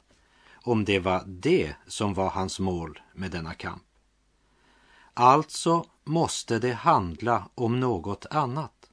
om 0.53 0.85
det 0.85 0.99
var 0.99 1.23
det 1.27 1.75
som 1.87 2.15
var 2.15 2.31
hans 2.31 2.61
mål 2.61 3.01
med 3.13 3.31
denna 3.31 3.55
kamp. 3.55 3.83
Alltså 5.15 5.85
måste 6.05 6.59
det 6.59 6.73
handla 6.73 7.49
om 7.55 7.81
något 7.81 8.27
annat. 8.31 8.91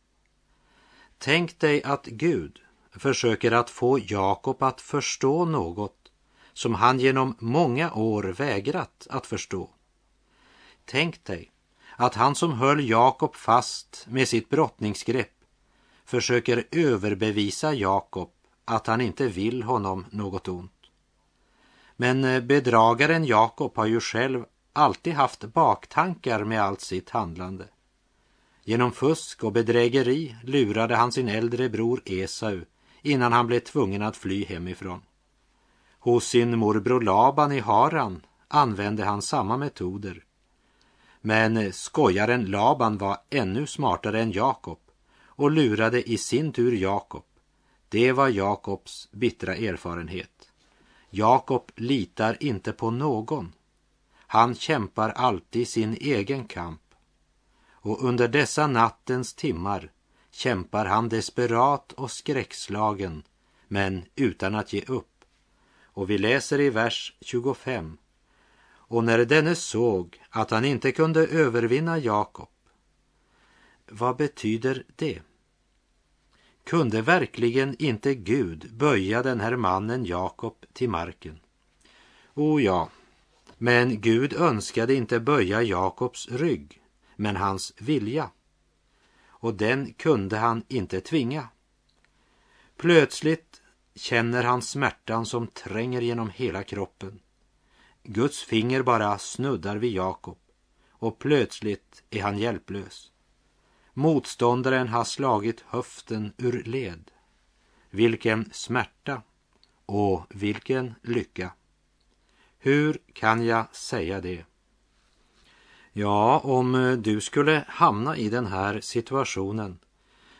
Tänk 1.17 1.59
dig 1.59 1.83
att 1.83 2.05
Gud 2.05 2.59
försöker 2.91 3.51
att 3.51 3.69
få 3.69 3.99
Jakob 3.99 4.63
att 4.63 4.81
förstå 4.81 5.45
något 5.45 6.11
som 6.53 6.75
han 6.75 6.99
genom 6.99 7.35
många 7.39 7.93
år 7.93 8.23
vägrat 8.23 9.07
att 9.09 9.27
förstå. 9.27 9.69
Tänk 10.85 11.23
dig 11.23 11.51
att 11.95 12.15
han 12.15 12.35
som 12.35 12.53
höll 12.53 12.89
Jakob 12.89 13.35
fast 13.35 14.05
med 14.09 14.27
sitt 14.27 14.49
brottningsgrepp 14.49 15.40
försöker 16.11 16.63
överbevisa 16.71 17.73
Jakob 17.73 18.29
att 18.65 18.87
han 18.87 19.01
inte 19.01 19.27
vill 19.27 19.63
honom 19.63 20.05
något 20.09 20.47
ont. 20.47 20.81
Men 21.95 22.23
eh, 22.23 22.41
bedragaren 22.41 23.25
Jakob 23.25 23.77
har 23.77 23.85
ju 23.85 23.99
själv 23.99 24.45
alltid 24.73 25.13
haft 25.13 25.53
baktankar 25.53 26.43
med 26.43 26.61
allt 26.61 26.81
sitt 26.81 27.09
handlande. 27.09 27.67
Genom 28.63 28.91
fusk 28.91 29.43
och 29.43 29.51
bedrägeri 29.51 30.35
lurade 30.43 30.95
han 30.95 31.11
sin 31.11 31.29
äldre 31.29 31.69
bror 31.69 32.01
Esau 32.05 32.61
innan 33.01 33.33
han 33.33 33.47
blev 33.47 33.59
tvungen 33.59 34.01
att 34.01 34.17
fly 34.17 34.45
hemifrån. 34.45 35.01
Hos 35.99 36.25
sin 36.25 36.57
morbror 36.57 37.01
Laban 37.01 37.51
i 37.51 37.59
Haran 37.59 38.25
använde 38.47 39.05
han 39.05 39.21
samma 39.21 39.57
metoder. 39.57 40.23
Men 41.21 41.57
eh, 41.57 41.71
skojaren 41.71 42.45
Laban 42.45 42.97
var 42.97 43.17
ännu 43.29 43.67
smartare 43.67 44.21
än 44.21 44.31
Jakob 44.31 44.79
och 45.35 45.51
lurade 45.51 46.09
i 46.09 46.17
sin 46.17 46.51
tur 46.51 46.71
Jakob. 46.71 47.23
Det 47.89 48.11
var 48.11 48.29
Jakobs 48.29 49.09
bittra 49.11 49.55
erfarenhet. 49.55 50.51
Jakob 51.09 51.71
litar 51.75 52.37
inte 52.39 52.71
på 52.71 52.91
någon. 52.91 53.53
Han 54.13 54.55
kämpar 54.55 55.09
alltid 55.09 55.67
sin 55.67 55.93
egen 55.93 56.45
kamp. 56.47 56.81
Och 57.71 58.03
under 58.03 58.27
dessa 58.27 58.67
nattens 58.67 59.33
timmar 59.33 59.91
kämpar 60.31 60.85
han 60.85 61.09
desperat 61.09 61.91
och 61.91 62.11
skräckslagen, 62.11 63.23
men 63.67 64.05
utan 64.15 64.55
att 64.55 64.73
ge 64.73 64.81
upp. 64.81 65.25
Och 65.83 66.09
vi 66.09 66.17
läser 66.17 66.59
i 66.59 66.69
vers 66.69 67.15
25. 67.21 67.97
Och 68.63 69.03
när 69.03 69.25
denne 69.25 69.55
såg 69.55 70.21
att 70.29 70.51
han 70.51 70.65
inte 70.65 70.91
kunde 70.91 71.27
övervinna 71.27 71.97
Jakob. 71.97 72.49
Vad 73.93 74.17
betyder 74.17 74.83
det? 74.95 75.21
Kunde 76.63 77.01
verkligen 77.01 77.75
inte 77.79 78.15
Gud 78.15 78.73
böja 78.73 79.23
den 79.23 79.39
här 79.39 79.55
mannen 79.55 80.05
Jakob 80.05 80.65
till 80.73 80.89
marken? 80.89 81.39
O 82.33 82.59
ja, 82.59 82.89
men 83.57 84.01
Gud 84.01 84.33
önskade 84.33 84.93
inte 84.93 85.19
böja 85.19 85.61
Jakobs 85.61 86.27
rygg, 86.27 86.81
men 87.15 87.35
hans 87.35 87.73
vilja. 87.77 88.31
Och 89.25 89.53
den 89.53 89.93
kunde 89.93 90.37
han 90.37 90.63
inte 90.67 91.01
tvinga. 91.01 91.47
Plötsligt 92.77 93.61
känner 93.95 94.43
han 94.43 94.61
smärtan 94.61 95.25
som 95.25 95.47
tränger 95.47 96.01
genom 96.01 96.29
hela 96.29 96.63
kroppen. 96.63 97.19
Guds 98.03 98.43
finger 98.43 98.83
bara 98.83 99.17
snuddar 99.17 99.77
vid 99.77 99.91
Jakob 99.91 100.37
och 100.89 101.19
plötsligt 101.19 102.03
är 102.09 102.21
han 102.21 102.37
hjälplös. 102.37 103.10
Motståndaren 103.93 104.87
har 104.87 105.03
slagit 105.03 105.63
höften 105.67 106.33
ur 106.37 106.63
led. 106.63 107.11
Vilken 107.89 108.49
smärta 108.51 109.21
och 109.85 110.25
vilken 110.29 110.95
lycka. 111.01 111.53
Hur 112.59 112.97
kan 113.13 113.45
jag 113.45 113.75
säga 113.75 114.21
det? 114.21 114.45
Ja, 115.93 116.39
om 116.39 116.97
du 117.03 117.21
skulle 117.21 117.65
hamna 117.67 118.17
i 118.17 118.29
den 118.29 118.45
här 118.45 118.81
situationen 118.81 119.79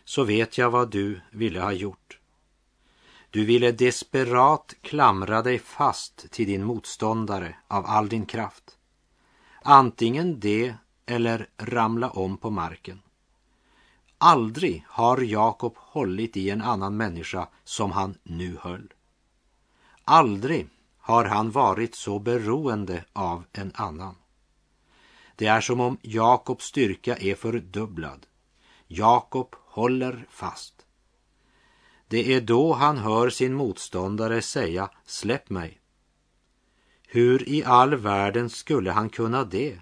så 0.04 0.24
vet 0.24 0.58
jag 0.58 0.72
vad 0.72 0.92
du 0.92 1.22
ville 1.32 1.60
ha 1.60 1.72
gjort. 1.72 2.20
Du 3.30 3.46
ville 3.46 3.72
desperat 3.72 4.76
klamra 4.82 5.42
dig 5.42 5.60
fast 5.60 6.32
till 6.32 6.48
din 6.48 6.64
motståndare 6.64 7.56
av 7.68 7.86
all 7.86 8.10
din 8.10 8.26
kraft. 8.26 8.78
Antingen 9.62 10.40
det 10.40 10.76
eller 11.06 11.50
ramla 11.58 12.10
om 12.10 12.38
på 12.38 12.50
marken. 12.50 13.02
Aldrig 14.24 14.86
har 14.88 15.22
Jakob 15.22 15.74
hållit 15.78 16.38
i 16.38 16.50
en 16.50 16.62
annan 16.62 16.98
människa 16.98 17.48
som 17.64 17.92
han 17.92 18.18
nu 18.24 18.58
höll. 18.62 18.94
Aldrig 20.04 20.70
har 20.98 21.26
han 21.26 21.52
varit 21.52 21.96
så 21.96 22.20
beroende 22.20 23.06
av 23.14 23.44
en 23.52 23.72
annan. 23.76 24.16
Det 25.36 25.48
är 25.48 25.62
som 25.62 25.80
om 25.80 25.98
Jakobs 26.02 26.66
styrka 26.66 27.18
är 27.18 27.36
fördubblad. 27.36 28.26
Jakob 28.88 29.56
håller 29.66 30.26
fast. 30.30 30.86
Det 32.08 32.34
är 32.34 32.42
då 32.42 32.74
han 32.74 32.98
hör 32.98 33.30
sin 33.30 33.54
motståndare 33.54 34.42
säga 34.42 34.90
släpp 35.06 35.50
mig. 35.50 35.80
Hur 37.08 37.50
i 37.50 37.64
all 37.64 37.96
världen 37.96 38.50
skulle 38.50 38.92
han 38.92 39.10
kunna 39.10 39.44
det? 39.44 39.80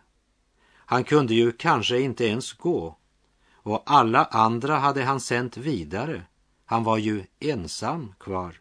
Han 0.72 1.04
kunde 1.04 1.34
ju 1.34 1.52
kanske 1.52 2.00
inte 2.00 2.26
ens 2.26 2.54
gå 2.54 2.99
och 3.64 3.84
alla 3.86 4.26
andra 4.26 4.78
hade 4.78 5.04
han 5.04 5.20
sänt 5.20 5.58
vidare. 5.58 6.24
Han 6.66 6.84
var 6.84 6.98
ju 6.98 7.24
ensam 7.40 8.14
kvar. 8.20 8.60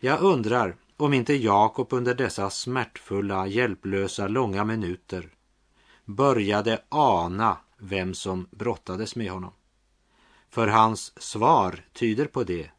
Jag 0.00 0.20
undrar 0.20 0.76
om 0.96 1.14
inte 1.14 1.34
Jakob 1.34 1.92
under 1.92 2.14
dessa 2.14 2.50
smärtfulla, 2.50 3.46
hjälplösa, 3.46 4.28
långa 4.28 4.64
minuter 4.64 5.30
började 6.06 6.82
ana 6.88 7.56
vem 7.78 8.14
som 8.14 8.48
brottades 8.50 9.16
med 9.16 9.30
honom. 9.30 9.52
För 10.50 10.66
hans 10.68 11.22
svar 11.22 11.84
tyder 11.92 12.26
på 12.26 12.44
det. 12.44 12.70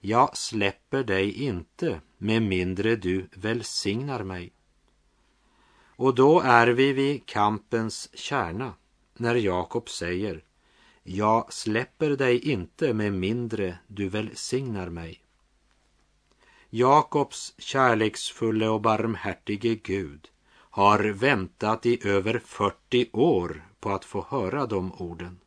Jag 0.00 0.36
släpper 0.36 1.04
dig 1.04 1.32
inte 1.32 2.00
med 2.18 2.42
mindre 2.42 2.96
du 2.96 3.28
välsignar 3.32 4.24
mig. 4.24 4.52
Och 5.96 6.14
då 6.14 6.40
är 6.40 6.66
vi 6.66 6.92
vid 6.92 7.26
kampens 7.26 8.08
kärna 8.14 8.74
när 9.20 9.34
Jakob 9.34 9.88
säger 9.90 10.44
Jag 11.02 11.52
släpper 11.52 12.10
dig 12.10 12.50
inte 12.50 12.94
med 12.94 13.12
mindre 13.12 13.78
du 13.86 14.08
välsignar 14.08 14.88
mig. 14.88 15.22
Jakobs 16.70 17.54
kärleksfulle 17.58 18.68
och 18.68 18.80
barmhärtige 18.80 19.74
Gud 19.74 20.28
har 20.52 20.98
väntat 20.98 21.86
i 21.86 22.08
över 22.08 22.38
40 22.38 23.10
år 23.12 23.68
på 23.80 23.90
att 23.90 24.04
få 24.04 24.26
höra 24.28 24.66
de 24.66 24.92
orden. 24.92 25.40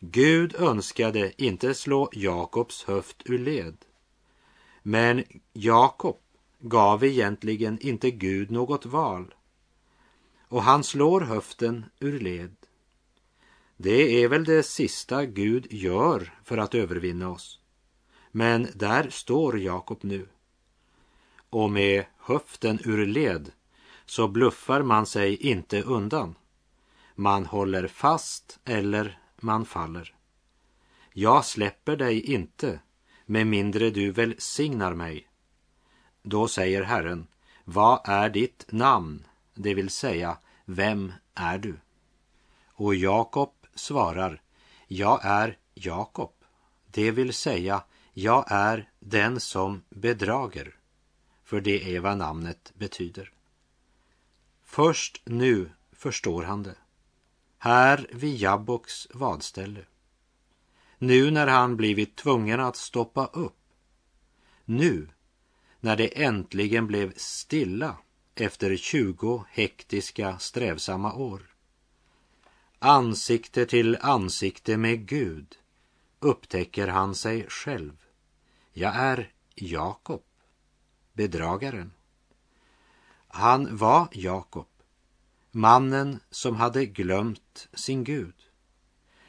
Gud 0.00 0.54
önskade 0.54 1.42
inte 1.42 1.74
slå 1.74 2.08
Jakobs 2.12 2.84
höft 2.84 3.22
ur 3.24 3.38
led. 3.38 3.76
Men 4.82 5.24
Jakob 5.52 6.18
gav 6.60 7.04
egentligen 7.04 7.78
inte 7.80 8.10
Gud 8.10 8.50
något 8.50 8.86
val. 8.86 9.34
Och 10.48 10.62
han 10.62 10.84
slår 10.84 11.20
höften 11.20 11.84
ur 12.00 12.20
led. 12.20 12.56
Det 13.76 14.22
är 14.22 14.28
väl 14.28 14.44
det 14.44 14.62
sista 14.62 15.24
Gud 15.24 15.66
gör 15.70 16.34
för 16.44 16.58
att 16.58 16.74
övervinna 16.74 17.30
oss. 17.30 17.60
Men 18.30 18.68
där 18.74 19.10
står 19.10 19.58
Jakob 19.58 19.98
nu. 20.00 20.28
Och 21.50 21.70
med 21.70 22.04
höften 22.18 22.78
ur 22.84 23.06
led 23.06 23.52
så 24.06 24.28
bluffar 24.28 24.82
man 24.82 25.06
sig 25.06 25.36
inte 25.36 25.82
undan. 25.82 26.34
Man 27.14 27.46
håller 27.46 27.86
fast 27.86 28.58
eller 28.64 29.18
man 29.36 29.64
faller. 29.64 30.14
Jag 31.12 31.44
släpper 31.44 31.96
dig 31.96 32.20
inte 32.20 32.80
med 33.26 33.46
mindre 33.46 33.90
du 33.90 34.10
välsignar 34.10 34.94
mig. 34.94 35.28
Då 36.22 36.48
säger 36.48 36.82
Herren, 36.82 37.26
vad 37.64 38.00
är 38.04 38.30
ditt 38.30 38.64
namn? 38.68 39.24
Det 39.60 39.74
vill 39.74 39.90
säga, 39.90 40.38
vem 40.64 41.12
är 41.34 41.58
du? 41.58 41.80
Och 42.66 42.94
Jakob 42.94 43.52
svarar, 43.74 44.42
jag 44.86 45.20
är 45.24 45.58
Jakob. 45.74 46.32
Det 46.86 47.10
vill 47.10 47.32
säga, 47.32 47.84
jag 48.12 48.44
är 48.48 48.90
den 48.98 49.40
som 49.40 49.82
bedrager. 49.90 50.74
För 51.44 51.60
det 51.60 51.96
är 51.96 52.00
vad 52.00 52.18
namnet 52.18 52.72
betyder. 52.74 53.32
Först 54.64 55.22
nu 55.24 55.70
förstår 55.92 56.42
han 56.42 56.62
det. 56.62 56.76
Här 57.58 58.06
vid 58.12 58.36
Jabboks 58.36 59.08
vadställe. 59.14 59.84
Nu 60.98 61.30
när 61.30 61.46
han 61.46 61.76
blivit 61.76 62.16
tvungen 62.16 62.60
att 62.60 62.76
stoppa 62.76 63.26
upp. 63.26 63.60
Nu 64.64 65.08
när 65.80 65.96
det 65.96 66.24
äntligen 66.24 66.86
blev 66.86 67.12
stilla 67.16 67.96
efter 68.40 68.76
20 68.76 69.44
hektiska 69.50 70.38
strävsamma 70.38 71.14
år. 71.14 71.42
Ansikte 72.78 73.66
till 73.66 73.96
ansikte 74.00 74.76
med 74.76 75.06
Gud 75.06 75.56
upptäcker 76.20 76.88
han 76.88 77.14
sig 77.14 77.46
själv. 77.48 77.96
Jag 78.72 78.96
är 78.96 79.32
Jakob, 79.54 80.22
bedragaren. 81.12 81.92
Han 83.28 83.76
var 83.76 84.08
Jakob, 84.12 84.68
mannen 85.50 86.20
som 86.30 86.56
hade 86.56 86.86
glömt 86.86 87.68
sin 87.72 88.04
Gud. 88.04 88.34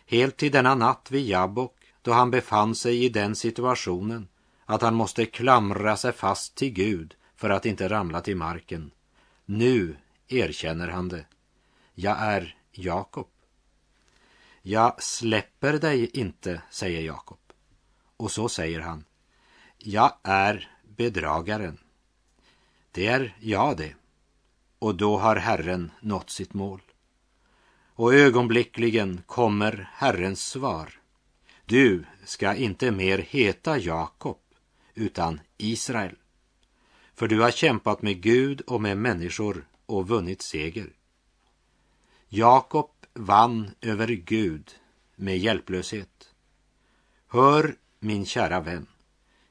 Helt 0.05 0.37
till 0.37 0.51
denna 0.51 0.75
natt 0.75 1.11
vid 1.11 1.25
Jabbok, 1.25 1.93
då 2.01 2.11
han 2.11 2.31
befann 2.31 2.75
sig 2.75 3.05
i 3.05 3.09
den 3.09 3.35
situationen 3.35 4.27
att 4.65 4.81
han 4.81 4.95
måste 4.95 5.25
klamra 5.25 5.97
sig 5.97 6.11
fast 6.11 6.55
till 6.55 6.71
Gud 6.71 7.15
för 7.35 7.49
att 7.49 7.65
inte 7.65 7.89
ramla 7.89 8.21
till 8.21 8.37
marken. 8.37 8.91
Nu 9.51 9.97
erkänner 10.27 10.87
han 10.87 11.09
det. 11.09 11.25
Jag 11.93 12.17
är 12.19 12.57
Jakob. 12.71 13.27
Jag 14.61 15.03
släpper 15.03 15.73
dig 15.73 16.09
inte, 16.13 16.61
säger 16.69 17.01
Jakob. 17.01 17.39
Och 18.17 18.31
så 18.31 18.49
säger 18.49 18.79
han. 18.79 19.05
Jag 19.77 20.13
är 20.23 20.77
bedragaren. 20.97 21.77
Det 22.91 23.07
är 23.07 23.37
jag 23.39 23.77
det. 23.77 23.95
Och 24.79 24.95
då 24.95 25.17
har 25.17 25.35
Herren 25.35 25.91
nått 26.01 26.29
sitt 26.29 26.53
mål. 26.53 26.81
Och 27.93 28.13
ögonblickligen 28.13 29.21
kommer 29.25 29.89
Herrens 29.93 30.41
svar. 30.41 30.99
Du 31.65 32.05
ska 32.25 32.55
inte 32.55 32.91
mer 32.91 33.17
heta 33.17 33.77
Jakob, 33.77 34.39
utan 34.93 35.41
Israel. 35.57 36.15
För 37.19 37.27
du 37.27 37.41
har 37.41 37.51
kämpat 37.51 38.01
med 38.01 38.21
Gud 38.21 38.61
och 38.61 38.81
med 38.81 38.97
människor 38.97 39.67
och 39.85 40.07
vunnit 40.07 40.41
seger. 40.41 40.89
Jakob 42.27 42.91
vann 43.13 43.71
över 43.81 44.07
Gud 44.07 44.71
med 45.15 45.37
hjälplöshet. 45.37 46.33
Hör, 47.27 47.75
min 47.99 48.25
kära 48.25 48.59
vän, 48.59 48.87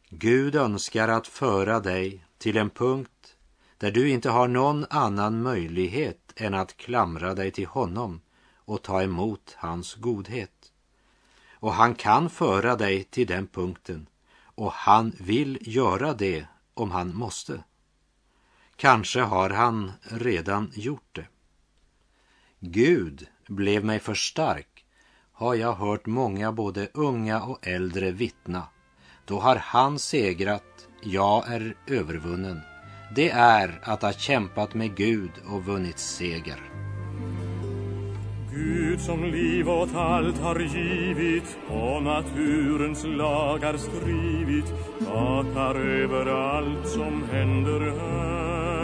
Gud 0.09 0.55
önskar 0.55 1.09
att 1.09 1.27
föra 1.27 1.81
dig 1.81 2.25
till 2.39 2.57
en 2.57 2.71
punkt 2.71 3.37
där 3.79 3.91
du 3.91 4.11
inte 4.11 4.31
har 4.31 4.49
någon 4.49 4.87
annan 4.91 5.43
möjlighet 5.43 6.33
än 6.37 6.55
att 6.55 6.77
klamra 6.77 7.35
dig 7.35 7.51
till 7.51 7.67
honom 7.67 8.21
och 8.55 8.83
ta 8.83 9.03
emot 9.03 9.55
hans 9.59 9.95
godhet. 9.95 10.73
Och 11.51 11.73
han 11.73 11.95
kan 11.95 12.31
föra 12.31 12.77
dig 12.77 13.05
till 13.05 13.27
den 13.27 13.47
punkten 13.47 14.07
och 14.43 14.73
han 14.73 15.13
vill 15.19 15.59
göra 15.61 16.15
det 16.15 16.47
om 16.79 16.91
han 16.91 17.17
måste. 17.17 17.65
Kanske 18.77 19.21
har 19.21 19.51
han 19.51 19.93
redan 20.03 20.73
gjort 20.75 21.15
det. 21.15 21.27
Gud 22.61 23.27
blev 23.47 23.85
mig 23.85 23.99
för 23.99 24.15
stark 24.15 24.85
har 25.39 25.55
jag 25.55 25.73
hört 25.73 26.07
många 26.07 26.53
både 26.53 26.89
unga 26.95 27.43
och 27.43 27.67
äldre 27.67 28.11
vittna. 28.11 28.63
Då 29.27 29.41
har 29.41 29.57
han 29.57 29.99
segrat, 29.99 30.89
jag 31.03 31.49
är 31.49 31.77
övervunnen. 31.87 32.61
Det 33.15 33.31
är 33.31 33.81
att 33.83 34.03
ha 34.03 34.13
kämpat 34.13 34.75
med 34.75 34.97
Gud 34.97 35.31
och 35.47 35.65
vunnit 35.65 35.99
seger. 35.99 36.88
Gud 38.59 39.01
som 39.01 39.25
liv 39.25 39.71
åt 39.71 39.95
allt 39.95 40.39
har 40.39 40.61
givit 40.61 41.59
och 41.69 42.03
naturens 42.03 43.05
lagar 43.05 43.77
skrivit 43.77 44.65
vakar 44.99 45.75
över 45.75 46.27
allt 46.27 46.89
som 46.89 47.25
händer 47.33 47.81
här. 47.81 48.79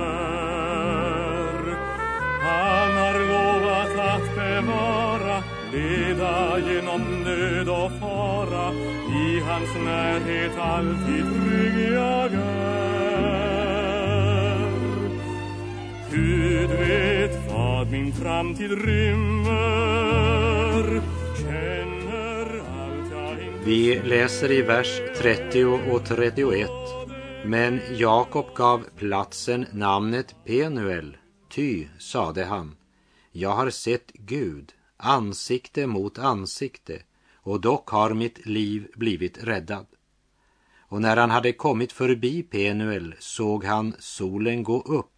Han 2.43 2.93
har 2.99 3.19
lovat 3.21 3.99
att 4.15 4.35
bevara, 4.37 5.43
leda 5.73 6.59
genom 6.59 7.23
nöd 7.25 7.69
och 7.69 7.93
fara 8.01 8.73
i 9.25 9.41
hans 9.41 9.75
närhet 9.85 10.59
alltid 10.59 11.25
trygg 11.35 11.93
jag 11.93 12.33
är. 12.33 12.45
Gud 16.11 16.71
vet 16.71 17.14
min 17.95 18.13
framtid 18.13 18.71
rymmer 18.71 19.83
känner 21.43 22.47
allt 22.59 23.11
jag 23.11 23.33
inte 23.33 23.65
Vi 23.65 24.03
läser 24.03 24.53
i 24.53 24.63
vers 24.63 25.01
30 25.19 25.65
och 25.65 26.05
31. 26.05 26.71
Men 27.45 27.81
Jakob 27.97 28.47
gav 28.55 28.87
platsen 28.97 29.67
namnet 29.73 30.35
Penuel, 30.45 31.17
ty, 31.51 31.87
sade 31.99 32.45
han, 32.45 32.77
jag 33.33 33.51
har 33.51 33.71
sett 33.71 34.13
Gud 34.13 34.73
ansikte 34.97 35.87
mot 35.87 36.19
ansikte 36.19 36.99
och 37.35 37.61
dock 37.61 37.89
har 37.89 38.15
mitt 38.15 38.47
liv 38.47 38.87
blivit 38.95 39.45
räddad. 39.45 39.87
Och 40.89 41.01
när 41.01 41.17
han 41.17 41.31
hade 41.31 41.53
kommit 41.53 41.93
förbi 41.93 42.43
Penuel 42.43 43.15
såg 43.19 43.65
han 43.65 43.95
solen 43.99 44.63
gå 44.63 44.81
upp 44.81 45.14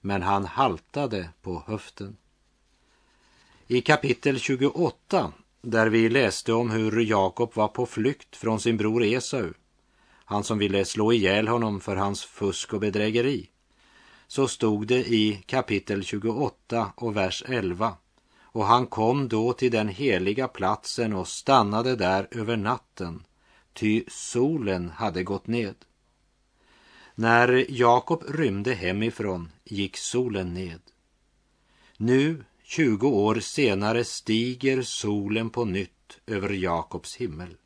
men 0.00 0.22
han 0.22 0.44
haltade 0.44 1.28
på 1.42 1.62
höften. 1.66 2.16
I 3.66 3.80
kapitel 3.80 4.38
28, 4.38 5.32
där 5.62 5.86
vi 5.86 6.08
läste 6.08 6.52
om 6.52 6.70
hur 6.70 7.00
Jakob 7.00 7.54
var 7.54 7.68
på 7.68 7.86
flykt 7.86 8.36
från 8.36 8.60
sin 8.60 8.76
bror 8.76 9.04
Esau, 9.04 9.52
han 10.24 10.44
som 10.44 10.58
ville 10.58 10.84
slå 10.84 11.12
ihjäl 11.12 11.48
honom 11.48 11.80
för 11.80 11.96
hans 11.96 12.24
fusk 12.24 12.72
och 12.72 12.80
bedrägeri, 12.80 13.48
så 14.26 14.48
stod 14.48 14.86
det 14.86 15.08
i 15.08 15.42
kapitel 15.46 16.04
28 16.04 16.92
och 16.96 17.16
vers 17.16 17.44
11. 17.46 17.96
Och 18.40 18.66
han 18.66 18.86
kom 18.86 19.28
då 19.28 19.52
till 19.52 19.70
den 19.70 19.88
heliga 19.88 20.48
platsen 20.48 21.12
och 21.12 21.28
stannade 21.28 21.96
där 21.96 22.28
över 22.30 22.56
natten, 22.56 23.24
ty 23.72 24.04
solen 24.08 24.90
hade 24.90 25.22
gått 25.22 25.46
ned. 25.46 25.74
När 27.20 27.66
Jakob 27.68 28.24
rymde 28.28 28.74
hemifrån 28.74 29.52
gick 29.64 29.96
solen 29.96 30.54
ned. 30.54 30.80
Nu, 31.96 32.44
tjugo 32.62 33.08
år 33.08 33.40
senare, 33.40 34.04
stiger 34.04 34.82
solen 34.82 35.50
på 35.50 35.64
nytt 35.64 36.20
över 36.26 36.48
Jakobs 36.48 37.16
himmel. 37.16 37.56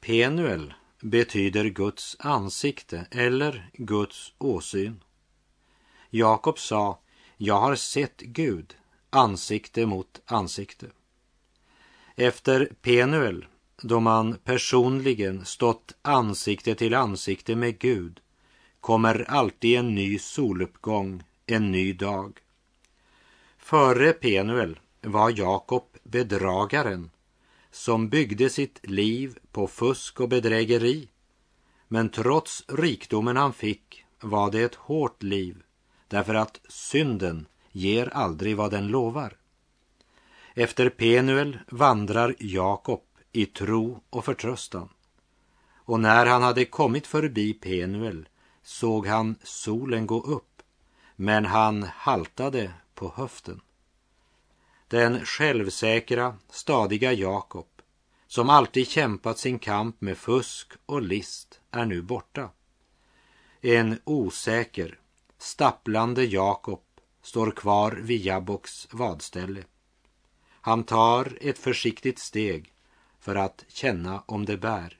Penuel 0.00 0.74
betyder 1.00 1.64
Guds 1.64 2.16
ansikte 2.18 3.06
eller 3.10 3.70
Guds 3.72 4.32
åsyn. 4.38 5.04
Jakob 6.10 6.58
sa, 6.58 7.00
jag 7.36 7.60
har 7.60 7.74
sett 7.74 8.20
Gud 8.20 8.76
ansikte 9.10 9.86
mot 9.86 10.20
ansikte. 10.26 10.86
Efter 12.16 12.72
Penuel, 12.82 13.46
då 13.82 14.00
man 14.00 14.38
personligen 14.44 15.44
stått 15.44 15.94
ansikte 16.02 16.74
till 16.74 16.94
ansikte 16.94 17.56
med 17.56 17.78
Gud, 17.78 18.20
kommer 18.80 19.30
alltid 19.30 19.78
en 19.78 19.94
ny 19.94 20.18
soluppgång, 20.18 21.22
en 21.46 21.72
ny 21.72 21.92
dag. 21.92 22.40
Före 23.58 24.12
Penuel 24.12 24.78
var 25.02 25.38
Jakob 25.38 25.84
bedragaren 26.02 27.10
som 27.70 28.08
byggde 28.08 28.50
sitt 28.50 28.80
liv 28.82 29.38
på 29.52 29.66
fusk 29.66 30.20
och 30.20 30.28
bedrägeri. 30.28 31.08
Men 31.88 32.08
trots 32.08 32.64
rikdomen 32.68 33.36
han 33.36 33.52
fick 33.52 34.04
var 34.20 34.50
det 34.50 34.62
ett 34.62 34.74
hårt 34.74 35.22
liv 35.22 35.62
därför 36.08 36.34
att 36.34 36.60
synden 36.68 37.46
ger 37.72 38.08
aldrig 38.08 38.56
vad 38.56 38.70
den 38.70 38.86
lovar. 38.86 39.36
Efter 40.54 40.88
Penuel 40.88 41.58
vandrar 41.68 42.34
Jakob 42.38 43.02
i 43.34 43.46
tro 43.46 44.00
och 44.10 44.24
förtröstan. 44.24 44.88
Och 45.74 46.00
när 46.00 46.26
han 46.26 46.42
hade 46.42 46.64
kommit 46.64 47.06
förbi 47.06 47.54
Penuel 47.54 48.28
såg 48.62 49.06
han 49.06 49.36
solen 49.42 50.06
gå 50.06 50.20
upp, 50.20 50.62
men 51.16 51.44
han 51.44 51.82
haltade 51.82 52.72
på 52.94 53.12
höften. 53.16 53.60
Den 54.88 55.24
självsäkra, 55.24 56.36
stadiga 56.50 57.12
Jakob, 57.12 57.66
som 58.26 58.50
alltid 58.50 58.88
kämpat 58.88 59.38
sin 59.38 59.58
kamp 59.58 60.00
med 60.00 60.18
fusk 60.18 60.72
och 60.86 61.02
list, 61.02 61.60
är 61.70 61.84
nu 61.84 62.02
borta. 62.02 62.50
En 63.60 63.98
osäker, 64.04 64.98
stapplande 65.38 66.24
Jakob 66.24 66.82
står 67.22 67.50
kvar 67.50 67.92
vid 67.92 68.20
Jabboks 68.20 68.88
vadställe. 68.90 69.64
Han 70.60 70.84
tar 70.84 71.38
ett 71.40 71.58
försiktigt 71.58 72.18
steg 72.18 72.73
för 73.24 73.34
att 73.34 73.64
känna 73.68 74.22
om 74.26 74.44
det 74.44 74.56
bär. 74.56 74.98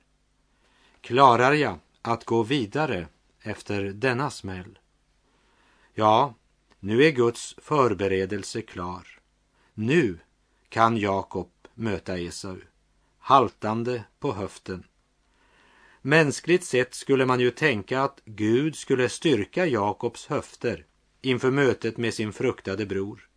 Klarar 1.01 1.53
jag 1.53 1.79
att 2.03 2.25
gå 2.25 2.43
vidare 2.43 3.07
efter 3.41 3.83
denna 3.83 4.31
smäll? 4.31 4.79
Ja, 5.95 6.35
nu 6.81 7.05
är 7.05 7.11
Guds 7.11 7.55
förberedelse 7.59 8.63
klar. 8.63 9.09
Nu 9.75 10.19
kan 10.69 10.97
Jakob 10.97 11.51
möta 11.75 12.19
Esau, 12.19 12.61
haltande 13.19 14.05
på 14.19 14.33
höften. 14.33 14.85
Mänskligt 16.03 16.65
sett 16.65 16.95
skulle 16.95 17.27
man 17.27 17.41
ju 17.41 17.51
tänka 17.51 18.03
att 18.03 18.21
Gud 18.25 18.77
skulle 18.77 19.09
styrka 19.09 19.67
Jakobs 19.67 20.27
höfter 20.27 20.87
inför 21.21 21.51
mötet 21.51 21.97
med 21.97 22.15
sin 22.15 22.33
fruktade 22.33 22.87
bror. 22.87 23.29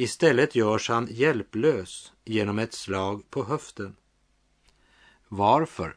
Istället 0.00 0.54
görs 0.54 0.88
han 0.88 1.08
hjälplös 1.10 2.12
genom 2.24 2.58
ett 2.58 2.72
slag 2.72 3.30
på 3.30 3.44
höften. 3.44 3.96
Varför? 5.28 5.96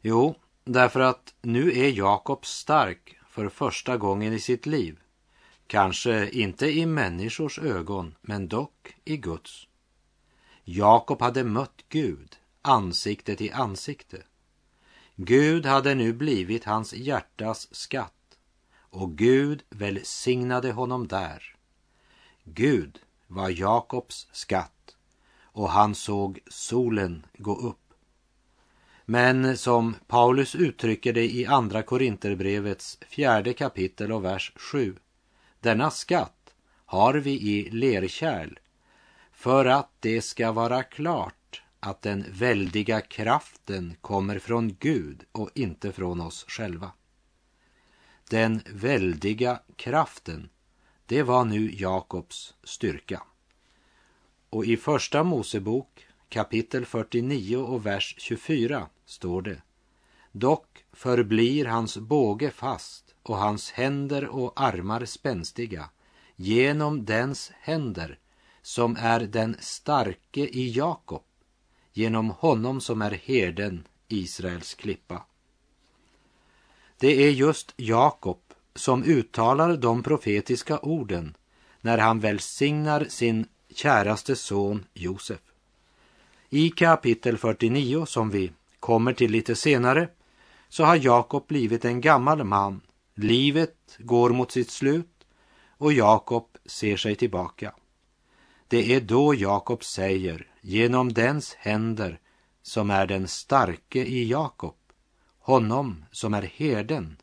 Jo, 0.00 0.34
därför 0.64 1.00
att 1.00 1.34
nu 1.42 1.78
är 1.78 1.88
Jakob 1.88 2.46
stark 2.46 3.18
för 3.28 3.48
första 3.48 3.96
gången 3.96 4.32
i 4.32 4.40
sitt 4.40 4.66
liv. 4.66 4.98
Kanske 5.66 6.30
inte 6.30 6.66
i 6.66 6.86
människors 6.86 7.58
ögon, 7.58 8.14
men 8.20 8.48
dock 8.48 8.96
i 9.04 9.16
Guds. 9.16 9.66
Jakob 10.64 11.20
hade 11.20 11.44
mött 11.44 11.84
Gud 11.88 12.36
ansikte 12.62 13.36
till 13.36 13.52
ansikte. 13.52 14.22
Gud 15.16 15.66
hade 15.66 15.94
nu 15.94 16.12
blivit 16.12 16.64
hans 16.64 16.94
hjärtas 16.94 17.74
skatt 17.74 18.38
och 18.74 19.18
Gud 19.18 19.62
välsignade 19.70 20.72
honom 20.72 21.08
där. 21.08 21.56
Gud 22.44 23.00
var 23.30 23.50
Jakobs 23.50 24.28
skatt 24.32 24.96
och 25.42 25.70
han 25.70 25.94
såg 25.94 26.38
solen 26.46 27.26
gå 27.38 27.56
upp. 27.56 27.94
Men 29.04 29.56
som 29.56 29.94
Paulus 30.06 30.54
uttrycker 30.54 31.12
det 31.12 31.34
i 31.34 31.46
Andra 31.46 31.82
Korinterbrevets 31.82 32.98
fjärde 33.08 33.52
kapitel 33.52 34.12
och 34.12 34.24
vers 34.24 34.52
7 34.56 34.96
denna 35.60 35.90
skatt 35.90 36.54
har 36.86 37.14
vi 37.14 37.30
i 37.30 37.70
lerkärl 37.70 38.58
för 39.32 39.64
att 39.64 39.90
det 40.00 40.22
ska 40.22 40.52
vara 40.52 40.82
klart 40.82 41.62
att 41.80 42.02
den 42.02 42.24
väldiga 42.30 43.00
kraften 43.00 43.96
kommer 44.00 44.38
från 44.38 44.76
Gud 44.80 45.24
och 45.32 45.50
inte 45.54 45.92
från 45.92 46.20
oss 46.20 46.44
själva. 46.48 46.92
Den 48.30 48.62
väldiga 48.72 49.60
kraften, 49.76 50.48
det 51.10 51.22
var 51.22 51.44
nu 51.44 51.74
Jakobs 51.74 52.54
styrka. 52.64 53.22
Och 54.50 54.64
i 54.64 54.76
Första 54.76 55.22
Mosebok 55.22 56.06
kapitel 56.28 56.86
49 56.86 57.56
och 57.56 57.86
vers 57.86 58.14
24 58.18 58.86
står 59.04 59.42
det 59.42 59.62
Dock 60.32 60.84
förblir 60.92 61.64
hans 61.64 61.98
båge 61.98 62.50
fast 62.50 63.14
och 63.22 63.36
hans 63.36 63.70
händer 63.70 64.26
och 64.26 64.60
armar 64.60 65.04
spänstiga 65.04 65.90
genom 66.36 67.04
dens 67.04 67.52
händer 67.60 68.18
som 68.62 68.96
är 69.00 69.20
den 69.20 69.56
starke 69.60 70.40
i 70.40 70.70
Jakob, 70.70 71.24
genom 71.92 72.30
honom 72.30 72.80
som 72.80 73.02
är 73.02 73.10
herden 73.10 73.86
Israels 74.08 74.74
klippa. 74.74 75.24
Det 76.98 77.22
är 77.22 77.30
just 77.30 77.74
Jakob 77.76 78.49
som 78.80 79.04
uttalar 79.04 79.76
de 79.76 80.02
profetiska 80.02 80.78
orden 80.78 81.36
när 81.80 81.98
han 81.98 82.20
välsignar 82.20 83.04
sin 83.08 83.46
käraste 83.74 84.36
son 84.36 84.84
Josef. 84.94 85.40
I 86.48 86.70
kapitel 86.70 87.38
49, 87.38 88.06
som 88.06 88.30
vi 88.30 88.52
kommer 88.80 89.12
till 89.12 89.30
lite 89.30 89.56
senare, 89.56 90.08
så 90.68 90.84
har 90.84 90.96
Jakob 90.96 91.46
blivit 91.46 91.84
en 91.84 92.00
gammal 92.00 92.44
man 92.44 92.80
Livet 93.14 93.76
går 93.98 94.30
mot 94.30 94.52
sitt 94.52 94.70
slut 94.70 95.26
och 95.78 95.92
Jakob 95.92 96.58
ser 96.66 96.96
sig 96.96 97.14
tillbaka. 97.14 97.74
Det 98.68 98.94
är 98.94 99.00
då 99.00 99.34
Jakob 99.34 99.84
säger, 99.84 100.46
genom 100.60 101.12
dens 101.12 101.54
händer 101.54 102.20
som 102.62 102.90
är 102.90 103.06
den 103.06 103.28
starke 103.28 103.98
i 103.98 104.28
Jakob, 104.28 104.76
honom 105.38 106.04
som 106.10 106.34
är 106.34 106.42
herden, 106.42 107.16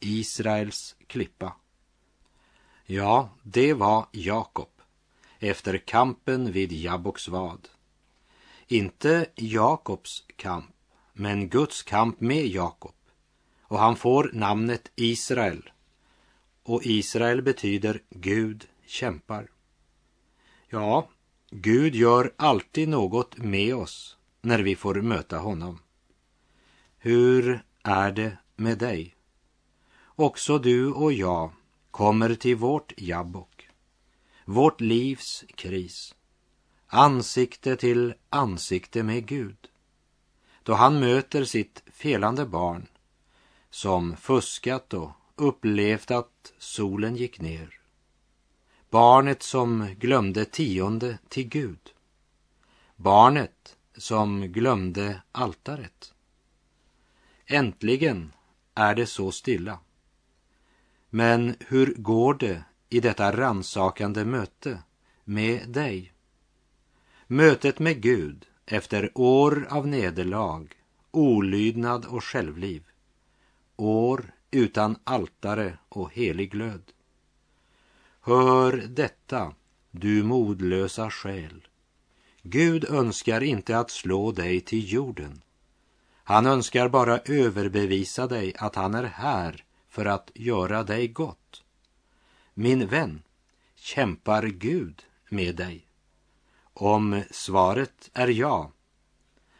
Israels 0.00 0.96
klippa. 1.06 1.56
Ja, 2.86 3.28
det 3.42 3.74
var 3.74 4.06
Jakob 4.12 4.70
efter 5.38 5.78
kampen 5.78 6.52
vid 6.52 6.72
Jabboks 6.72 7.28
vad. 7.28 7.68
Inte 8.66 9.26
Jakobs 9.34 10.24
kamp, 10.36 10.74
men 11.12 11.48
Guds 11.48 11.82
kamp 11.82 12.20
med 12.20 12.46
Jakob 12.46 12.94
och 13.62 13.78
han 13.78 13.96
får 13.96 14.30
namnet 14.32 14.90
Israel. 14.96 15.70
Och 16.62 16.80
Israel 16.84 17.42
betyder 17.42 18.02
Gud 18.10 18.68
kämpar. 18.86 19.50
Ja, 20.68 21.08
Gud 21.50 21.94
gör 21.94 22.32
alltid 22.36 22.88
något 22.88 23.38
med 23.38 23.74
oss 23.74 24.16
när 24.40 24.58
vi 24.58 24.76
får 24.76 24.94
möta 24.94 25.38
honom. 25.38 25.78
Hur 26.98 27.64
är 27.82 28.12
det 28.12 28.36
med 28.56 28.78
dig? 28.78 29.13
Också 30.16 30.58
du 30.58 30.92
och 30.92 31.12
jag 31.12 31.52
kommer 31.90 32.34
till 32.34 32.56
vårt 32.56 32.92
jabbok, 32.96 33.68
vårt 34.44 34.80
livs 34.80 35.44
kris, 35.54 36.14
ansikte 36.86 37.76
till 37.76 38.14
ansikte 38.30 39.02
med 39.02 39.26
Gud. 39.26 39.56
Då 40.62 40.74
han 40.74 41.00
möter 41.00 41.44
sitt 41.44 41.82
felande 41.92 42.46
barn 42.46 42.86
som 43.70 44.16
fuskat 44.16 44.94
och 44.94 45.10
upplevt 45.36 46.10
att 46.10 46.52
solen 46.58 47.16
gick 47.16 47.40
ner. 47.40 47.80
Barnet 48.90 49.42
som 49.42 49.94
glömde 49.98 50.44
tionde 50.44 51.18
till 51.28 51.48
Gud. 51.48 51.92
Barnet 52.96 53.76
som 53.96 54.40
glömde 54.40 55.22
altaret. 55.32 56.14
Äntligen 57.46 58.32
är 58.74 58.94
det 58.94 59.06
så 59.06 59.32
stilla. 59.32 59.78
Men 61.14 61.54
hur 61.60 61.94
går 61.94 62.34
det 62.34 62.64
i 62.88 63.00
detta 63.00 63.36
ransakande 63.36 64.24
möte 64.24 64.78
med 65.24 65.68
dig? 65.68 66.12
Mötet 67.26 67.78
med 67.78 68.02
Gud 68.02 68.46
efter 68.66 69.10
år 69.14 69.66
av 69.70 69.86
nederlag, 69.86 70.66
olydnad 71.10 72.04
och 72.04 72.24
självliv 72.24 72.84
år 73.76 74.32
utan 74.50 74.96
altare 75.04 75.78
och 75.88 76.12
helig 76.12 76.50
glöd. 76.50 76.92
Hör 78.20 78.72
detta, 78.72 79.54
du 79.90 80.22
modlösa 80.22 81.10
själ. 81.10 81.68
Gud 82.42 82.84
önskar 82.84 83.42
inte 83.42 83.78
att 83.78 83.90
slå 83.90 84.32
dig 84.32 84.60
till 84.60 84.92
jorden. 84.92 85.42
Han 86.24 86.46
önskar 86.46 86.88
bara 86.88 87.18
överbevisa 87.18 88.26
dig 88.26 88.54
att 88.58 88.74
han 88.74 88.94
är 88.94 89.04
här 89.04 89.63
för 89.94 90.04
att 90.04 90.30
göra 90.34 90.82
dig 90.82 91.08
gott. 91.08 91.62
Min 92.54 92.86
vän, 92.86 93.22
kämpar 93.74 94.42
Gud 94.42 95.04
med 95.28 95.56
dig? 95.56 95.86
Om 96.72 97.22
svaret 97.30 98.10
är 98.14 98.28
ja, 98.28 98.72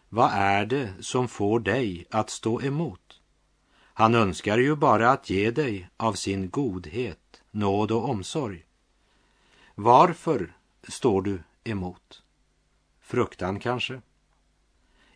vad 0.08 0.30
är 0.32 0.66
det 0.66 0.94
som 1.00 1.28
får 1.28 1.60
dig 1.60 2.06
att 2.10 2.30
stå 2.30 2.62
emot? 2.62 3.20
Han 3.76 4.14
önskar 4.14 4.58
ju 4.58 4.76
bara 4.76 5.10
att 5.10 5.30
ge 5.30 5.50
dig 5.50 5.88
av 5.96 6.12
sin 6.12 6.50
godhet, 6.50 7.42
nåd 7.50 7.90
och 7.90 8.08
omsorg. 8.08 8.64
Varför 9.74 10.56
står 10.88 11.22
du 11.22 11.42
emot? 11.64 12.22
Fruktan 13.00 13.60
kanske? 13.60 14.00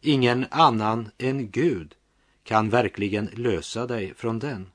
Ingen 0.01 0.47
annan 0.51 1.11
än 1.19 1.51
Gud 1.51 1.95
kan 2.43 2.71
verkligen 2.71 3.27
lösa 3.27 3.87
dig 3.87 4.15
från 4.15 4.39
den. 4.39 4.71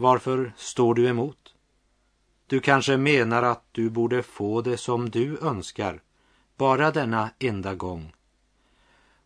Varför 0.00 0.52
står 0.56 0.94
du 0.94 1.08
emot? 1.08 1.54
Du 2.46 2.60
kanske 2.60 2.96
menar 2.96 3.42
att 3.42 3.64
du 3.72 3.90
borde 3.90 4.22
få 4.22 4.62
det 4.62 4.76
som 4.76 5.10
du 5.10 5.38
önskar, 5.38 6.02
bara 6.56 6.90
denna 6.90 7.30
enda 7.38 7.74
gång. 7.74 8.12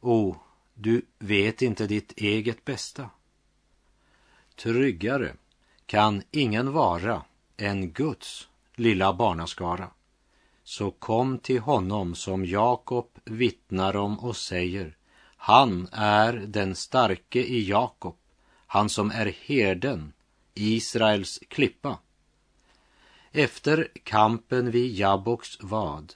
O, 0.01 0.37
du 0.75 1.03
vet 1.19 1.63
inte 1.63 1.87
ditt 1.87 2.13
eget 2.17 2.65
bästa. 2.65 3.11
Tryggare 4.57 5.35
kan 5.87 6.23
ingen 6.31 6.73
vara 6.73 7.23
än 7.57 7.91
Guds 7.91 8.49
lilla 8.75 9.13
barnaskara. 9.13 9.91
Så 10.65 10.91
kom 10.91 11.39
till 11.39 11.61
honom 11.61 12.15
som 12.15 12.45
Jakob 12.45 13.09
vittnar 13.25 13.97
om 13.97 14.19
och 14.19 14.37
säger, 14.37 14.97
han 15.37 15.89
är 15.93 16.33
den 16.33 16.75
starke 16.75 17.43
i 17.43 17.69
Jakob, 17.69 18.17
han 18.67 18.89
som 18.89 19.11
är 19.11 19.35
herden, 19.45 20.13
Israels 20.55 21.41
klippa. 21.49 21.99
Efter 23.33 23.89
kampen 24.05 24.71
vid 24.71 24.95
Jabboks 24.95 25.59
vad 25.61 26.15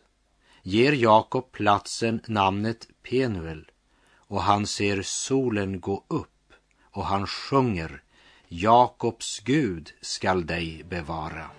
ger 0.62 0.92
Jakob 0.92 1.52
platsen 1.52 2.20
namnet 2.26 2.88
Penuel 3.02 3.70
och 4.16 4.42
han 4.42 4.66
ser 4.66 5.02
solen 5.02 5.80
gå 5.80 6.04
upp 6.08 6.52
och 6.82 7.04
han 7.04 7.26
sjunger 7.26 8.02
Jakobs 8.48 9.40
Gud 9.40 9.92
skall 10.00 10.46
dig 10.46 10.84
bevara. 10.88 11.50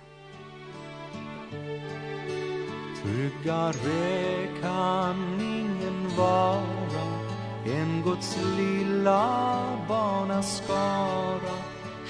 Tryggare 3.03 4.47
kan 4.61 5.41
ingen 5.41 6.09
vara 6.17 7.19
än 7.65 8.01
Guds 8.03 8.37
lilla 8.57 9.85
barnaskara 9.87 11.68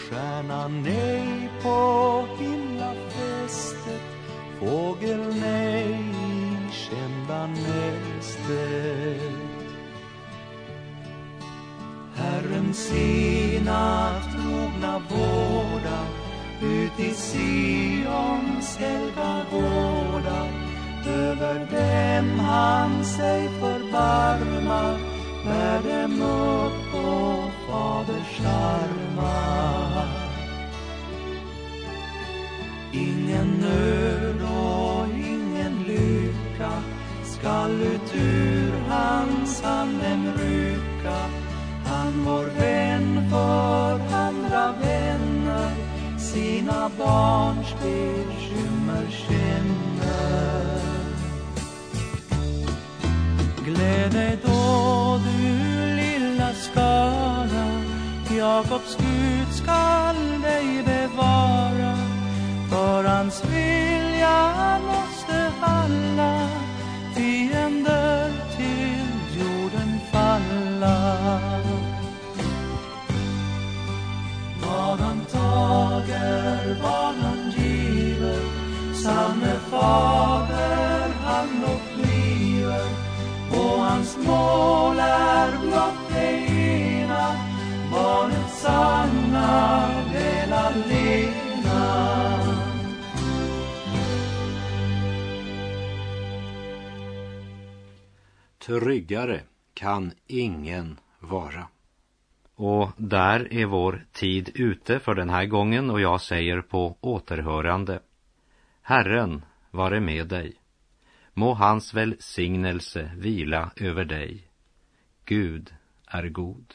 Stjärnan 0.10 0.84
nej 0.84 1.50
på 1.63 2.26
himlafästet 2.39 4.02
Fågel 4.60 5.36
nej 5.41 5.91
i 5.91 6.72
kända 6.72 7.48
nästet. 7.48 8.89
Herren 12.15 12.74
sina 12.74 14.12
trogna 14.32 15.02
vårda 15.10 16.06
ut 16.62 17.00
i 17.00 17.13
Sions 17.13 18.78
helga 18.78 19.45
gårdar 19.52 20.50
över 21.08 21.60
dem 21.60 22.39
han 22.39 23.06
sig 23.06 23.50
förbarmar 23.50 24.98
bär 25.45 25.82
dem 25.84 26.22
upp 26.22 26.95
Faders 27.69 28.39
armar. 28.45 30.08
Ingen 32.93 33.47
nöd 33.62 34.41
och 34.41 35.08
ingen 35.08 35.84
lycka 35.88 36.71
skall 37.23 37.82
ut 37.82 38.15
ur 38.15 38.73
hans 38.89 39.62
hand 39.62 40.01
dem 40.01 40.34
rycka. 40.38 41.19
Han 41.86 42.25
vår 42.25 42.45
vän 42.60 43.29
för 43.29 44.15
andra 44.15 44.73
vänner 44.82 45.71
sina 46.17 46.91
barns 46.97 47.75
bekymmer 47.82 49.08
känner. 49.10 50.79
Gläd 53.65 54.12
dig 54.12 54.38
då 54.43 54.98
Jakobs 58.39 58.95
Gud 58.95 59.52
skall 59.52 60.41
dig 60.41 60.84
bevara. 60.84 61.95
För 62.69 63.04
hans 63.04 63.43
vilja 63.45 64.80
måste 64.80 65.52
alla 65.62 66.49
fiender 67.15 68.32
till 68.58 69.39
jorden 69.39 69.99
falla. 70.12 71.15
Vad 74.62 74.99
han 74.99 75.25
tager, 75.32 76.78
vad 76.84 77.15
han 77.15 77.52
giver 77.58 78.39
Samme 78.93 79.54
fader 79.69 81.10
han 81.25 81.63
och 81.63 81.82
bliver 81.97 82.89
och 83.52 83.80
hans 83.80 84.17
mål 84.17 84.99
är 84.99 85.58
blott 85.62 86.09
sanna 88.62 89.88
väl 90.13 90.54
allena 90.54 91.89
Tryggare 98.60 99.41
kan 99.74 100.12
ingen 100.28 101.00
vara. 101.19 101.67
Och 102.56 102.91
där 102.98 103.54
är 103.54 103.65
vår 103.65 104.06
tid 104.12 104.52
ute 104.56 105.00
för 105.00 105.15
den 105.15 105.30
här 105.30 105.45
gången 105.45 105.89
och 105.89 106.02
jag 106.02 106.22
säger 106.22 106.62
på 106.62 106.98
återhörande. 107.02 108.00
Herren 108.82 109.45
vare 109.72 110.00
med 110.00 110.28
dig. 110.28 110.54
Må 111.34 111.54
hans 111.54 111.93
välsignelse 111.93 113.12
vila 113.17 113.72
över 113.76 114.06
dig. 114.06 114.48
Gud 115.26 115.74
är 116.08 116.30
god. 116.30 116.74